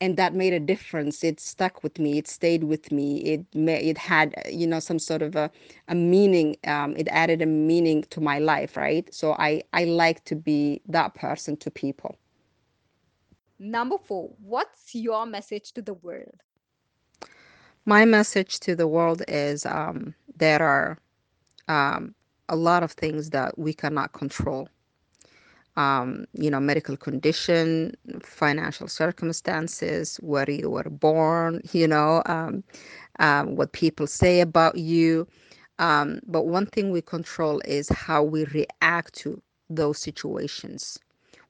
and 0.00 0.16
that 0.16 0.34
made 0.34 0.52
a 0.52 0.60
difference. 0.60 1.22
It 1.24 1.40
stuck 1.40 1.82
with 1.82 1.98
me. 1.98 2.18
It 2.18 2.26
stayed 2.28 2.64
with 2.64 2.90
me. 2.92 3.18
It 3.20 3.46
ma- 3.54 3.72
it 3.90 3.98
had 3.98 4.34
uh, 4.44 4.48
you 4.50 4.66
know 4.66 4.80
some 4.80 4.98
sort 4.98 5.22
of 5.22 5.34
a, 5.36 5.50
a 5.88 5.94
meaning 5.94 6.56
um, 6.66 6.96
it 6.96 7.08
added 7.10 7.42
a 7.42 7.46
meaning 7.46 8.04
to 8.10 8.20
my 8.20 8.38
life 8.38 8.76
right? 8.76 9.12
So 9.14 9.32
i 9.38 9.62
i 9.72 9.84
like 9.84 10.24
to 10.24 10.36
be 10.36 10.82
that 10.88 11.14
person 11.14 11.56
to 11.58 11.70
people. 11.70 12.16
Number 13.58 13.98
four, 13.98 14.36
what's 14.40 14.94
your 14.94 15.26
message 15.26 15.72
to 15.74 15.82
the 15.82 15.94
world? 15.94 16.42
my 17.84 18.04
message 18.04 18.60
to 18.60 18.74
the 18.76 18.86
world 18.86 19.22
is 19.28 19.64
um, 19.66 20.14
there 20.36 20.62
are 20.62 20.98
um, 21.68 22.14
a 22.48 22.56
lot 22.56 22.82
of 22.82 22.92
things 22.92 23.30
that 23.30 23.58
we 23.58 23.72
cannot 23.72 24.12
control 24.12 24.68
um, 25.78 26.26
you 26.34 26.50
know, 26.50 26.60
medical 26.60 26.96
condition, 26.96 27.94
financial 28.22 28.88
circumstances, 28.88 30.16
where 30.22 30.50
you 30.50 30.70
were 30.70 30.90
born, 30.90 31.62
you 31.72 31.88
know, 31.88 32.22
um, 32.26 32.64
um, 33.20 33.56
what 33.56 33.72
people 33.72 34.06
say 34.06 34.40
about 34.40 34.78
you. 34.78 35.26
Um, 35.78 36.20
but 36.26 36.46
one 36.46 36.66
thing 36.66 36.90
we 36.90 37.02
control 37.02 37.60
is 37.66 37.88
how 37.90 38.22
we 38.24 38.44
react 38.46 39.14
to 39.16 39.42
those 39.70 39.98
situations. 39.98 40.98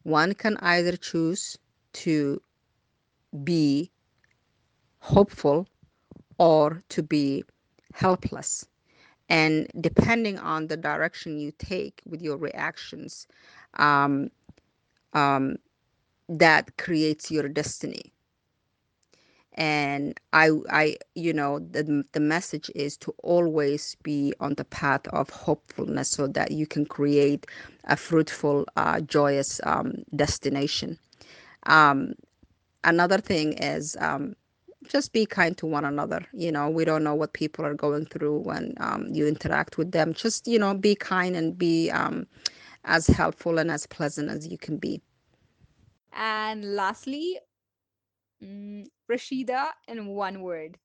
One 0.05 0.35
can 0.35 0.57
either 0.59 0.97
choose 0.97 1.59
to 1.95 2.43
be 3.45 3.91
hopeful 5.01 5.67
or 6.39 6.83
to 6.91 7.03
be 7.03 7.45
helpless. 7.95 8.67
And 9.29 9.69
depending 9.81 10.39
on 10.39 10.69
the 10.69 10.77
direction 10.77 11.39
you 11.39 11.53
take 11.59 12.03
with 12.07 12.23
your 12.23 12.37
reactions, 12.37 13.27
um, 13.75 14.31
um, 15.13 15.57
that 16.29 16.77
creates 16.77 17.31
your 17.31 17.49
destiny. 17.49 18.13
And 19.55 20.19
i 20.33 20.51
i 20.71 20.97
you 21.15 21.33
know 21.33 21.59
the, 21.59 22.05
the 22.13 22.21
message 22.21 22.71
is 22.75 22.97
to 22.99 23.15
always 23.23 23.97
be 24.03 24.33
on 24.41 24.55
the 24.55 24.65
path 24.65 25.07
of 25.09 25.31
hopefulness 25.31 26.09
so 26.11 26.27
that 26.29 26.53
you 26.53 26.67
can 26.67 26.87
create 26.87 27.47
a 27.85 27.97
fruitful 27.97 28.67
uh, 28.77 29.01
joyous 29.01 29.61
um, 29.65 30.05
destination. 30.15 30.99
Um, 31.67 32.15
another 32.85 33.19
thing 33.19 33.53
is 33.55 33.97
um, 34.01 34.35
just 34.89 35.13
be 35.13 35.27
kind 35.27 35.57
to 35.59 35.67
one 35.67 35.85
another. 35.85 36.25
You 36.33 36.53
know 36.53 36.69
we 36.71 36.85
don't 36.85 37.05
know 37.05 37.15
what 37.15 37.33
people 37.33 37.65
are 37.65 37.75
going 37.75 38.07
through 38.07 38.39
when 38.41 38.75
um, 38.81 39.09
you 39.13 39.27
interact 39.27 39.79
with 39.79 39.93
them. 39.93 40.13
Just 40.15 40.47
you 40.47 40.59
know 40.59 40.75
be 40.75 40.95
kind 40.95 41.37
and 41.37 41.59
be 41.59 41.91
um, 41.91 42.27
as 42.89 43.09
helpful 43.09 43.59
and 43.59 43.71
as 43.71 43.87
pleasant 43.87 44.31
as 44.31 44.49
you 44.49 44.59
can 44.59 44.79
be 44.79 45.03
And 46.13 46.75
lastly, 46.77 47.39
mm, 48.43 48.87
Rashida 49.09 49.73
in 49.89 50.07
one 50.07 50.43
word. 50.43 50.79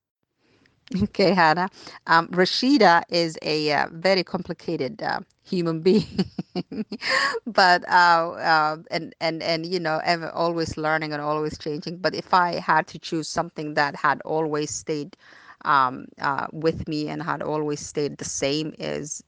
Okay, 1.04 1.34
Hana. 1.34 1.70
Um, 2.08 2.28
Rashida 2.30 3.04
is 3.10 3.38
a 3.42 3.72
uh, 3.72 3.88
very 3.92 4.24
complicated 4.24 5.02
uh, 5.02 5.22
human 5.44 5.82
being, 5.82 6.26
but 7.46 7.88
uh, 7.89 8.32
uh, 8.32 8.78
and 8.92 9.13
and 9.20 9.42
and 9.44 9.66
you 9.66 9.80
know, 9.80 10.02
ever 10.04 10.30
always 10.30 10.78
learning 10.78 11.13
and 11.13 11.22
always 11.22 11.58
changing. 11.58 11.98
But 11.98 12.16
if 12.16 12.34
I 12.34 12.60
had 12.60 12.88
to 12.88 13.00
choose 13.00 13.28
something 13.28 13.74
that 13.76 13.96
had 13.98 14.22
always 14.24 14.72
stayed 14.72 15.18
um, 15.66 16.08
uh, 16.22 16.48
with 16.52 16.88
me 16.88 17.08
and 17.10 17.24
had 17.24 17.42
always 17.42 17.80
stayed 17.80 18.18
the 18.18 18.26
same, 18.26 18.74
is 18.80 19.24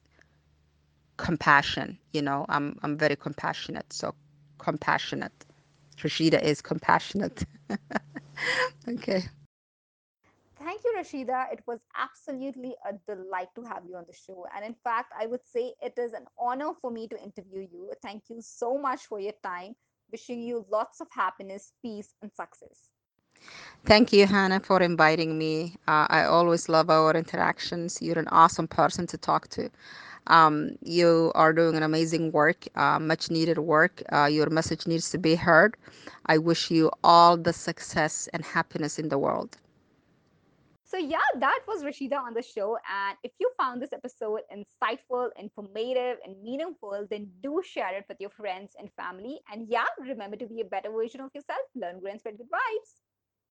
compassion. 1.16 1.98
You 2.12 2.22
know, 2.22 2.46
I'm 2.48 2.78
I'm 2.82 2.96
very 2.96 3.16
compassionate, 3.16 3.92
so 3.92 4.14
compassionate. 4.58 5.44
Rashida 5.98 6.42
is 6.42 6.62
compassionate. 6.62 7.44
Okay. 8.88 9.22
Thank 10.58 10.82
you, 10.84 10.94
Rashida. 10.96 11.52
It 11.52 11.62
was 11.66 11.80
absolutely 11.96 12.74
a 12.84 12.92
delight 13.06 13.48
to 13.56 13.62
have 13.62 13.84
you 13.86 13.96
on 13.96 14.04
the 14.06 14.12
show. 14.14 14.46
And 14.54 14.64
in 14.64 14.74
fact, 14.74 15.12
I 15.18 15.26
would 15.26 15.44
say 15.44 15.74
it 15.82 15.94
is 15.98 16.12
an 16.12 16.26
honor 16.38 16.72
for 16.80 16.90
me 16.90 17.08
to 17.08 17.22
interview 17.22 17.60
you. 17.70 17.92
Thank 18.02 18.24
you 18.30 18.40
so 18.40 18.78
much 18.78 19.06
for 19.06 19.18
your 19.20 19.34
time. 19.42 19.76
Wishing 20.10 20.42
you 20.42 20.66
lots 20.70 21.00
of 21.00 21.08
happiness, 21.12 21.72
peace, 21.82 22.14
and 22.22 22.32
success. 22.32 22.90
Thank 23.84 24.12
you, 24.12 24.26
Hana, 24.26 24.60
for 24.60 24.80
inviting 24.82 25.38
me. 25.38 25.76
Uh, 25.86 26.06
I 26.08 26.24
always 26.24 26.68
love 26.68 26.90
our 26.90 27.12
interactions. 27.14 28.00
You're 28.02 28.18
an 28.18 28.28
awesome 28.28 28.68
person 28.68 29.06
to 29.08 29.16
talk 29.18 29.48
to. 29.48 29.70
Um, 30.28 30.76
you 30.82 31.32
are 31.34 31.52
doing 31.52 31.76
an 31.76 31.82
amazing 31.82 32.32
work, 32.32 32.66
uh, 32.74 32.98
much 32.98 33.30
needed 33.30 33.58
work. 33.58 34.02
Uh, 34.12 34.26
your 34.26 34.48
message 34.50 34.86
needs 34.86 35.10
to 35.10 35.18
be 35.18 35.34
heard. 35.36 35.76
I 36.26 36.38
wish 36.38 36.70
you 36.70 36.90
all 37.04 37.36
the 37.36 37.52
success 37.52 38.28
and 38.32 38.44
happiness 38.44 38.98
in 38.98 39.08
the 39.08 39.18
world. 39.18 39.58
So, 40.84 40.96
yeah, 40.98 41.26
that 41.40 41.60
was 41.66 41.82
Rashida 41.82 42.18
on 42.18 42.34
the 42.34 42.42
show. 42.42 42.78
And 42.90 43.16
if 43.22 43.32
you 43.38 43.50
found 43.58 43.82
this 43.82 43.92
episode 43.92 44.40
insightful, 44.52 45.30
informative, 45.38 46.18
and 46.24 46.40
meaningful, 46.42 47.06
then 47.10 47.30
do 47.42 47.60
share 47.64 47.94
it 47.96 48.04
with 48.08 48.18
your 48.20 48.30
friends 48.30 48.74
and 48.78 48.90
family. 48.92 49.40
And 49.52 49.66
yeah, 49.68 49.86
remember 49.98 50.36
to 50.36 50.46
be 50.46 50.60
a 50.60 50.64
better 50.64 50.90
version 50.90 51.20
of 51.20 51.30
yourself. 51.34 51.60
Learn, 51.74 52.00
grow, 52.00 52.10
and 52.12 52.20
spread 52.20 52.38
good 52.38 52.50
vibes. 52.50 53.05